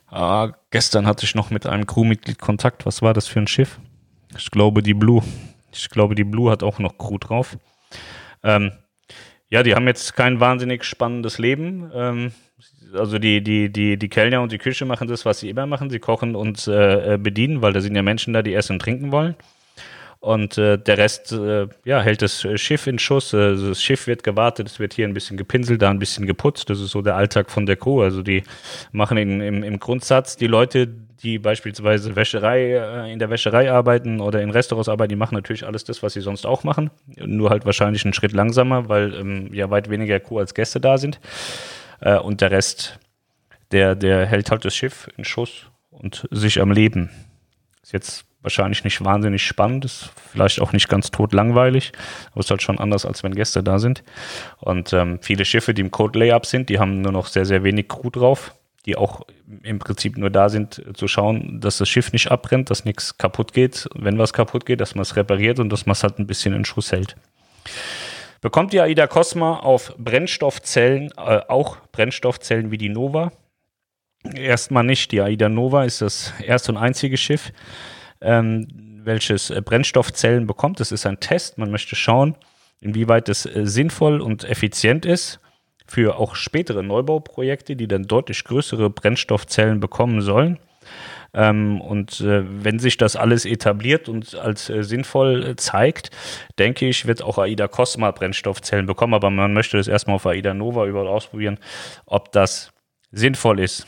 ah, 0.06 0.52
gestern 0.70 1.06
hatte 1.06 1.26
ich 1.26 1.34
noch 1.34 1.50
mit 1.50 1.66
einem 1.66 1.86
Crewmitglied 1.86 2.38
Kontakt. 2.38 2.86
Was 2.86 3.02
war 3.02 3.12
das 3.12 3.26
für 3.26 3.40
ein 3.40 3.46
Schiff? 3.46 3.78
Ich 4.36 4.50
glaube 4.50 4.82
die 4.82 4.94
Blue. 4.94 5.22
Ich 5.70 5.90
glaube 5.90 6.14
die 6.14 6.24
Blue 6.24 6.50
hat 6.50 6.62
auch 6.62 6.78
noch 6.78 6.96
Crew 6.96 7.18
drauf. 7.18 7.58
Ähm, 8.42 8.72
ja, 9.50 9.62
die 9.62 9.74
haben 9.74 9.86
jetzt 9.86 10.16
kein 10.16 10.40
wahnsinnig 10.40 10.84
spannendes 10.84 11.36
Leben. 11.36 11.90
Ähm, 11.94 12.32
also 12.94 13.18
die, 13.18 13.42
die, 13.42 13.70
die, 13.70 13.98
die 13.98 14.08
Kellner 14.08 14.40
und 14.40 14.52
die 14.52 14.58
Küche 14.58 14.86
machen 14.86 15.08
das, 15.08 15.26
was 15.26 15.40
sie 15.40 15.50
immer 15.50 15.66
machen. 15.66 15.90
Sie 15.90 15.98
kochen 15.98 16.34
und 16.34 16.66
äh, 16.68 17.18
bedienen, 17.20 17.60
weil 17.60 17.74
da 17.74 17.82
sind 17.82 17.94
ja 17.94 18.02
Menschen 18.02 18.32
da, 18.32 18.40
die 18.40 18.54
essen 18.54 18.74
und 18.74 18.78
trinken 18.80 19.12
wollen. 19.12 19.34
Und 20.22 20.56
äh, 20.56 20.78
der 20.78 20.98
Rest 20.98 21.32
äh, 21.32 21.66
ja, 21.84 22.00
hält 22.00 22.22
das 22.22 22.46
Schiff 22.54 22.86
in 22.86 23.00
Schuss. 23.00 23.32
Äh, 23.32 23.56
das 23.56 23.82
Schiff 23.82 24.06
wird 24.06 24.22
gewartet, 24.22 24.68
es 24.68 24.78
wird 24.78 24.94
hier 24.94 25.08
ein 25.08 25.14
bisschen 25.14 25.36
gepinselt, 25.36 25.82
da 25.82 25.90
ein 25.90 25.98
bisschen 25.98 26.26
geputzt. 26.26 26.70
Das 26.70 26.78
ist 26.78 26.92
so 26.92 27.02
der 27.02 27.16
Alltag 27.16 27.50
von 27.50 27.66
der 27.66 27.74
Crew. 27.74 28.02
Also 28.02 28.22
die 28.22 28.44
machen 28.92 29.18
in, 29.18 29.40
im, 29.40 29.64
im 29.64 29.80
Grundsatz 29.80 30.36
die 30.36 30.46
Leute, 30.46 30.86
die 30.86 31.40
beispielsweise 31.40 32.14
Wäscherei, 32.14 32.70
äh, 32.70 33.12
in 33.12 33.18
der 33.18 33.30
Wäscherei 33.30 33.72
arbeiten 33.72 34.20
oder 34.20 34.40
in 34.42 34.50
Restaurants 34.50 34.88
arbeiten, 34.88 35.08
die 35.08 35.16
machen 35.16 35.34
natürlich 35.34 35.66
alles 35.66 35.82
das, 35.82 36.04
was 36.04 36.12
sie 36.12 36.20
sonst 36.20 36.46
auch 36.46 36.62
machen. 36.62 36.90
Nur 37.16 37.50
halt 37.50 37.66
wahrscheinlich 37.66 38.04
einen 38.04 38.14
Schritt 38.14 38.32
langsamer, 38.32 38.88
weil 38.88 39.12
ähm, 39.14 39.52
ja 39.52 39.70
weit 39.70 39.90
weniger 39.90 40.20
Crew 40.20 40.38
als 40.38 40.54
Gäste 40.54 40.78
da 40.78 40.98
sind. 40.98 41.18
Äh, 41.98 42.16
und 42.18 42.40
der 42.40 42.52
Rest, 42.52 43.00
der, 43.72 43.96
der 43.96 44.24
hält 44.26 44.52
halt 44.52 44.64
das 44.64 44.76
Schiff 44.76 45.08
in 45.16 45.24
Schuss 45.24 45.66
und 45.90 46.28
sich 46.30 46.60
am 46.60 46.70
Leben. 46.70 47.10
Ist 47.82 47.92
jetzt 47.92 48.24
wahrscheinlich 48.42 48.84
nicht 48.84 49.04
wahnsinnig 49.04 49.44
spannend, 49.44 49.84
ist 49.84 50.10
vielleicht 50.30 50.60
auch 50.60 50.72
nicht 50.72 50.88
ganz 50.88 51.10
tot 51.10 51.32
langweilig, 51.32 51.92
aber 52.32 52.40
es 52.40 52.46
ist 52.46 52.50
halt 52.50 52.62
schon 52.62 52.78
anders, 52.78 53.06
als 53.06 53.22
wenn 53.22 53.34
Gäste 53.34 53.62
da 53.62 53.78
sind. 53.78 54.02
Und 54.58 54.92
ähm, 54.92 55.18
viele 55.22 55.44
Schiffe, 55.44 55.74
die 55.74 55.82
im 55.82 55.90
Code-Layup 55.90 56.46
sind, 56.46 56.68
die 56.68 56.78
haben 56.78 57.00
nur 57.00 57.12
noch 57.12 57.26
sehr, 57.26 57.44
sehr 57.44 57.62
wenig 57.64 57.88
Crew 57.88 58.10
drauf, 58.10 58.54
die 58.84 58.96
auch 58.96 59.22
im 59.62 59.78
Prinzip 59.78 60.16
nur 60.16 60.30
da 60.30 60.48
sind, 60.48 60.78
äh, 60.78 60.92
zu 60.92 61.08
schauen, 61.08 61.60
dass 61.60 61.78
das 61.78 61.88
Schiff 61.88 62.12
nicht 62.12 62.30
abbrennt, 62.30 62.70
dass 62.70 62.84
nichts 62.84 63.16
kaputt 63.16 63.52
geht, 63.52 63.88
wenn 63.94 64.18
was 64.18 64.32
kaputt 64.32 64.66
geht, 64.66 64.80
dass 64.80 64.94
man 64.94 65.02
es 65.02 65.16
repariert 65.16 65.58
und 65.58 65.70
dass 65.70 65.86
man 65.86 65.92
es 65.92 66.02
halt 66.02 66.18
ein 66.18 66.26
bisschen 66.26 66.54
in 66.54 66.64
Schuss 66.64 66.92
hält. 66.92 67.16
Bekommt 68.40 68.72
die 68.72 68.80
AIDA 68.80 69.06
Cosma 69.06 69.60
auf 69.60 69.94
Brennstoffzellen, 69.98 71.12
äh, 71.16 71.42
auch 71.48 71.76
Brennstoffzellen 71.92 72.72
wie 72.72 72.78
die 72.78 72.88
Nova? 72.88 73.30
Erstmal 74.34 74.84
nicht. 74.84 75.12
Die 75.12 75.20
AIDA 75.20 75.48
Nova 75.48 75.84
ist 75.84 76.00
das 76.00 76.32
erste 76.44 76.72
und 76.72 76.78
einzige 76.78 77.16
Schiff, 77.16 77.52
ähm, 78.22 78.68
welches 79.04 79.50
äh, 79.50 79.60
Brennstoffzellen 79.60 80.46
bekommt. 80.46 80.80
Das 80.80 80.92
ist 80.92 81.06
ein 81.06 81.20
Test. 81.20 81.58
Man 81.58 81.70
möchte 81.70 81.96
schauen, 81.96 82.36
inwieweit 82.80 83.28
es 83.28 83.46
äh, 83.46 83.66
sinnvoll 83.66 84.20
und 84.20 84.44
effizient 84.44 85.04
ist 85.04 85.40
für 85.86 86.16
auch 86.16 86.36
spätere 86.36 86.82
Neubauprojekte, 86.82 87.76
die 87.76 87.88
dann 87.88 88.04
deutlich 88.04 88.44
größere 88.44 88.88
Brennstoffzellen 88.88 89.80
bekommen 89.80 90.22
sollen. 90.22 90.58
Ähm, 91.34 91.80
und 91.80 92.20
äh, 92.20 92.44
wenn 92.64 92.78
sich 92.78 92.96
das 92.96 93.16
alles 93.16 93.44
etabliert 93.44 94.08
und 94.08 94.34
als 94.34 94.66
sinnvoll 94.66 95.56
zeigt, 95.56 96.10
denke 96.58 96.86
ich, 96.86 97.06
wird 97.06 97.22
auch 97.22 97.38
AIDA 97.38 97.68
Cosma 97.68 98.10
Brennstoffzellen 98.10 98.86
bekommen. 98.86 99.14
Aber 99.14 99.30
man 99.30 99.52
möchte 99.52 99.76
das 99.76 99.88
erstmal 99.88 100.16
auf 100.16 100.26
AIDA 100.26 100.54
Nova 100.54 100.86
überall 100.86 101.08
ausprobieren, 101.08 101.58
ob 102.06 102.32
das 102.32 102.72
sinnvoll 103.10 103.60
ist. 103.60 103.86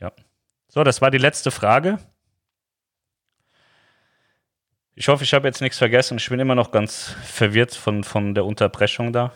Ja. 0.00 0.12
So, 0.68 0.84
das 0.84 1.00
war 1.00 1.10
die 1.10 1.18
letzte 1.18 1.50
Frage. 1.50 1.98
Ich 4.98 5.08
hoffe, 5.08 5.24
ich 5.24 5.34
habe 5.34 5.46
jetzt 5.46 5.60
nichts 5.60 5.76
vergessen. 5.76 6.16
Ich 6.16 6.30
bin 6.30 6.40
immer 6.40 6.54
noch 6.54 6.70
ganz 6.70 7.14
verwirrt 7.22 7.74
von, 7.74 8.02
von 8.02 8.34
der 8.34 8.46
Unterbrechung 8.46 9.12
da, 9.12 9.32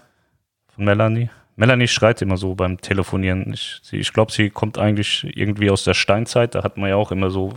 von 0.74 0.86
Melanie. 0.86 1.28
Melanie 1.54 1.86
schreit 1.86 2.22
immer 2.22 2.38
so 2.38 2.54
beim 2.54 2.80
Telefonieren. 2.80 3.52
Ich, 3.52 3.82
ich 3.90 4.14
glaube, 4.14 4.32
sie 4.32 4.48
kommt 4.48 4.78
eigentlich 4.78 5.36
irgendwie 5.36 5.70
aus 5.70 5.84
der 5.84 5.92
Steinzeit. 5.92 6.54
Da 6.54 6.62
hat 6.62 6.78
man 6.78 6.88
ja 6.88 6.96
auch 6.96 7.12
immer 7.12 7.28
so, 7.28 7.52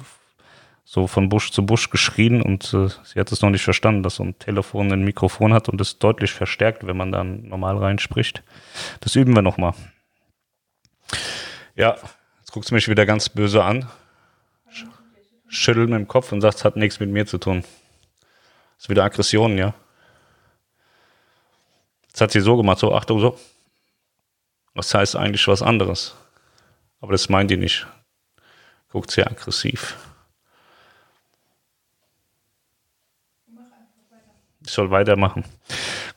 so 0.83 1.07
von 1.07 1.29
Busch 1.29 1.51
zu 1.51 1.65
Busch 1.65 1.89
geschrien 1.91 2.41
und 2.41 2.73
äh, 2.73 2.89
sie 3.05 3.21
hat 3.21 3.31
es 3.31 3.41
noch 3.41 3.51
nicht 3.51 3.63
verstanden, 3.63 4.03
dass 4.03 4.15
so 4.15 4.23
ein 4.23 4.37
Telefon 4.37 4.91
ein 4.91 5.05
Mikrofon 5.05 5.53
hat 5.53 5.69
und 5.69 5.79
es 5.79 5.97
deutlich 5.97 6.33
verstärkt, 6.33 6.85
wenn 6.85 6.97
man 6.97 7.13
dann 7.13 7.47
normal 7.47 7.77
reinspricht. 7.77 8.43
Das 8.99 9.15
üben 9.15 9.33
wir 9.33 9.41
nochmal. 9.41 9.75
Ja, 11.77 11.95
jetzt 12.39 12.51
guckst 12.51 12.69
du 12.69 12.75
mich 12.75 12.89
wieder 12.89 13.05
ganz 13.05 13.29
böse 13.29 13.63
an. 13.63 13.87
Schüttelt 15.47 15.89
mit 15.89 15.99
dem 15.99 16.07
Kopf 16.09 16.33
und 16.33 16.41
sagt, 16.41 16.57
es 16.57 16.65
hat 16.65 16.75
nichts 16.75 16.99
mit 16.99 17.09
mir 17.09 17.25
zu 17.25 17.37
tun. 17.37 17.63
Ist 18.83 18.89
wieder 18.89 19.05
Aggression, 19.05 19.57
ja. 19.57 19.73
Jetzt 22.05 22.19
hat 22.19 22.31
sie 22.31 22.41
so 22.41 22.57
gemacht, 22.57 22.79
so, 22.79 22.93
Achtung, 22.93 23.21
so. 23.21 23.39
Das 24.75 24.93
heißt 24.93 25.15
eigentlich 25.15 25.47
was 25.47 25.61
anderes. 25.61 26.17
Aber 26.99 27.13
das 27.13 27.29
meint 27.29 27.49
die 27.49 27.55
nicht. 27.55 27.87
Guckt 28.91 29.09
sehr 29.09 29.31
aggressiv. 29.31 29.95
Ich 34.65 34.71
soll 34.71 34.91
weitermachen. 34.91 35.45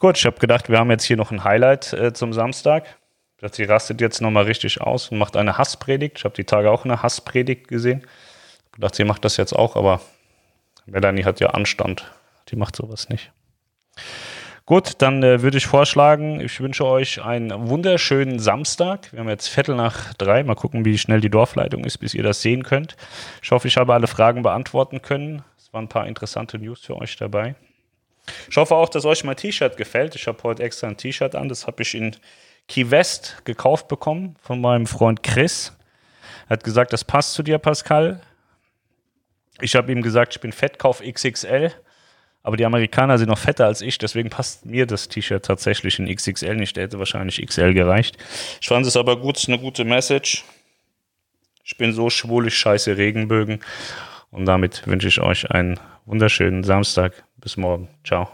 Gut, 0.00 0.18
ich 0.18 0.26
habe 0.26 0.40
gedacht, 0.40 0.68
wir 0.68 0.80
haben 0.80 0.90
jetzt 0.90 1.04
hier 1.04 1.16
noch 1.16 1.30
ein 1.30 1.44
Highlight 1.44 1.92
äh, 1.92 2.12
zum 2.14 2.32
Samstag. 2.32 2.96
Sie 3.52 3.62
rastet 3.62 4.00
jetzt 4.00 4.20
nochmal 4.20 4.42
richtig 4.42 4.80
aus 4.80 5.12
und 5.12 5.18
macht 5.18 5.36
eine 5.36 5.56
Hasspredigt. 5.56 6.18
Ich 6.18 6.24
habe 6.24 6.34
die 6.34 6.42
Tage 6.42 6.72
auch 6.72 6.84
eine 6.84 7.00
Hasspredigt 7.00 7.68
gesehen. 7.68 8.04
Ich 8.64 8.72
gedacht, 8.72 8.96
sie 8.96 9.04
macht 9.04 9.24
das 9.24 9.36
jetzt 9.36 9.52
auch, 9.52 9.76
aber 9.76 10.00
Melanie 10.86 11.22
hat 11.22 11.38
ja 11.38 11.50
Anstand. 11.50 12.10
Die 12.48 12.56
macht 12.56 12.76
sowas 12.76 13.08
nicht. 13.08 13.32
Gut, 14.66 14.94
dann 14.98 15.22
äh, 15.22 15.42
würde 15.42 15.58
ich 15.58 15.66
vorschlagen, 15.66 16.40
ich 16.40 16.60
wünsche 16.60 16.84
euch 16.84 17.22
einen 17.22 17.68
wunderschönen 17.68 18.40
Samstag. 18.40 19.12
Wir 19.12 19.20
haben 19.20 19.28
jetzt 19.28 19.46
Viertel 19.46 19.76
nach 19.76 20.12
drei. 20.14 20.42
Mal 20.42 20.56
gucken, 20.56 20.84
wie 20.84 20.98
schnell 20.98 21.20
die 21.20 21.30
Dorfleitung 21.30 21.84
ist, 21.84 21.98
bis 21.98 22.14
ihr 22.14 22.24
das 22.24 22.42
sehen 22.42 22.64
könnt. 22.64 22.96
Ich 23.42 23.52
hoffe, 23.52 23.68
ich 23.68 23.76
habe 23.76 23.94
alle 23.94 24.08
Fragen 24.08 24.42
beantworten 24.42 25.02
können. 25.02 25.44
Es 25.56 25.72
waren 25.72 25.84
ein 25.84 25.88
paar 25.88 26.08
interessante 26.08 26.58
News 26.58 26.80
für 26.80 26.96
euch 26.96 27.16
dabei. 27.16 27.54
Ich 28.50 28.56
hoffe 28.56 28.74
auch, 28.74 28.88
dass 28.88 29.04
euch 29.04 29.22
mein 29.22 29.36
T-Shirt 29.36 29.76
gefällt. 29.76 30.16
Ich 30.16 30.26
habe 30.26 30.42
heute 30.42 30.64
extra 30.64 30.88
ein 30.88 30.96
T-Shirt 30.96 31.36
an. 31.36 31.48
Das 31.48 31.68
habe 31.68 31.82
ich 31.82 31.94
in 31.94 32.16
Key 32.66 32.90
West 32.90 33.42
gekauft 33.44 33.86
bekommen 33.86 34.34
von 34.42 34.60
meinem 34.60 34.86
Freund 34.88 35.22
Chris. 35.22 35.76
Er 36.48 36.54
hat 36.54 36.64
gesagt, 36.64 36.92
das 36.92 37.04
passt 37.04 37.34
zu 37.34 37.44
dir, 37.44 37.58
Pascal. 37.58 38.20
Ich 39.60 39.76
habe 39.76 39.92
ihm 39.92 40.02
gesagt, 40.02 40.34
ich 40.34 40.40
bin 40.40 40.50
Fettkauf 40.52 41.00
XXL. 41.00 41.72
Aber 42.46 42.56
die 42.56 42.64
Amerikaner 42.64 43.18
sind 43.18 43.28
noch 43.28 43.38
fetter 43.38 43.66
als 43.66 43.80
ich, 43.80 43.98
deswegen 43.98 44.30
passt 44.30 44.66
mir 44.66 44.86
das 44.86 45.08
T-Shirt 45.08 45.44
tatsächlich 45.44 45.98
in 45.98 46.06
XXL 46.06 46.54
nicht. 46.54 46.76
Der 46.76 46.84
hätte 46.84 47.00
wahrscheinlich 47.00 47.44
XL 47.44 47.74
gereicht. 47.74 48.18
Ich 48.60 48.68
fand 48.68 48.86
es 48.86 48.96
aber 48.96 49.18
gut, 49.18 49.44
eine 49.48 49.58
gute 49.58 49.84
Message. 49.84 50.44
Ich 51.64 51.76
bin 51.76 51.92
so 51.92 52.08
schwul, 52.08 52.46
ich 52.46 52.56
scheiße 52.56 52.96
Regenbögen. 52.96 53.58
Und 54.30 54.46
damit 54.46 54.86
wünsche 54.86 55.08
ich 55.08 55.20
euch 55.20 55.50
einen 55.50 55.80
wunderschönen 56.04 56.62
Samstag. 56.62 57.24
Bis 57.38 57.56
morgen. 57.56 57.88
Ciao. 58.04 58.30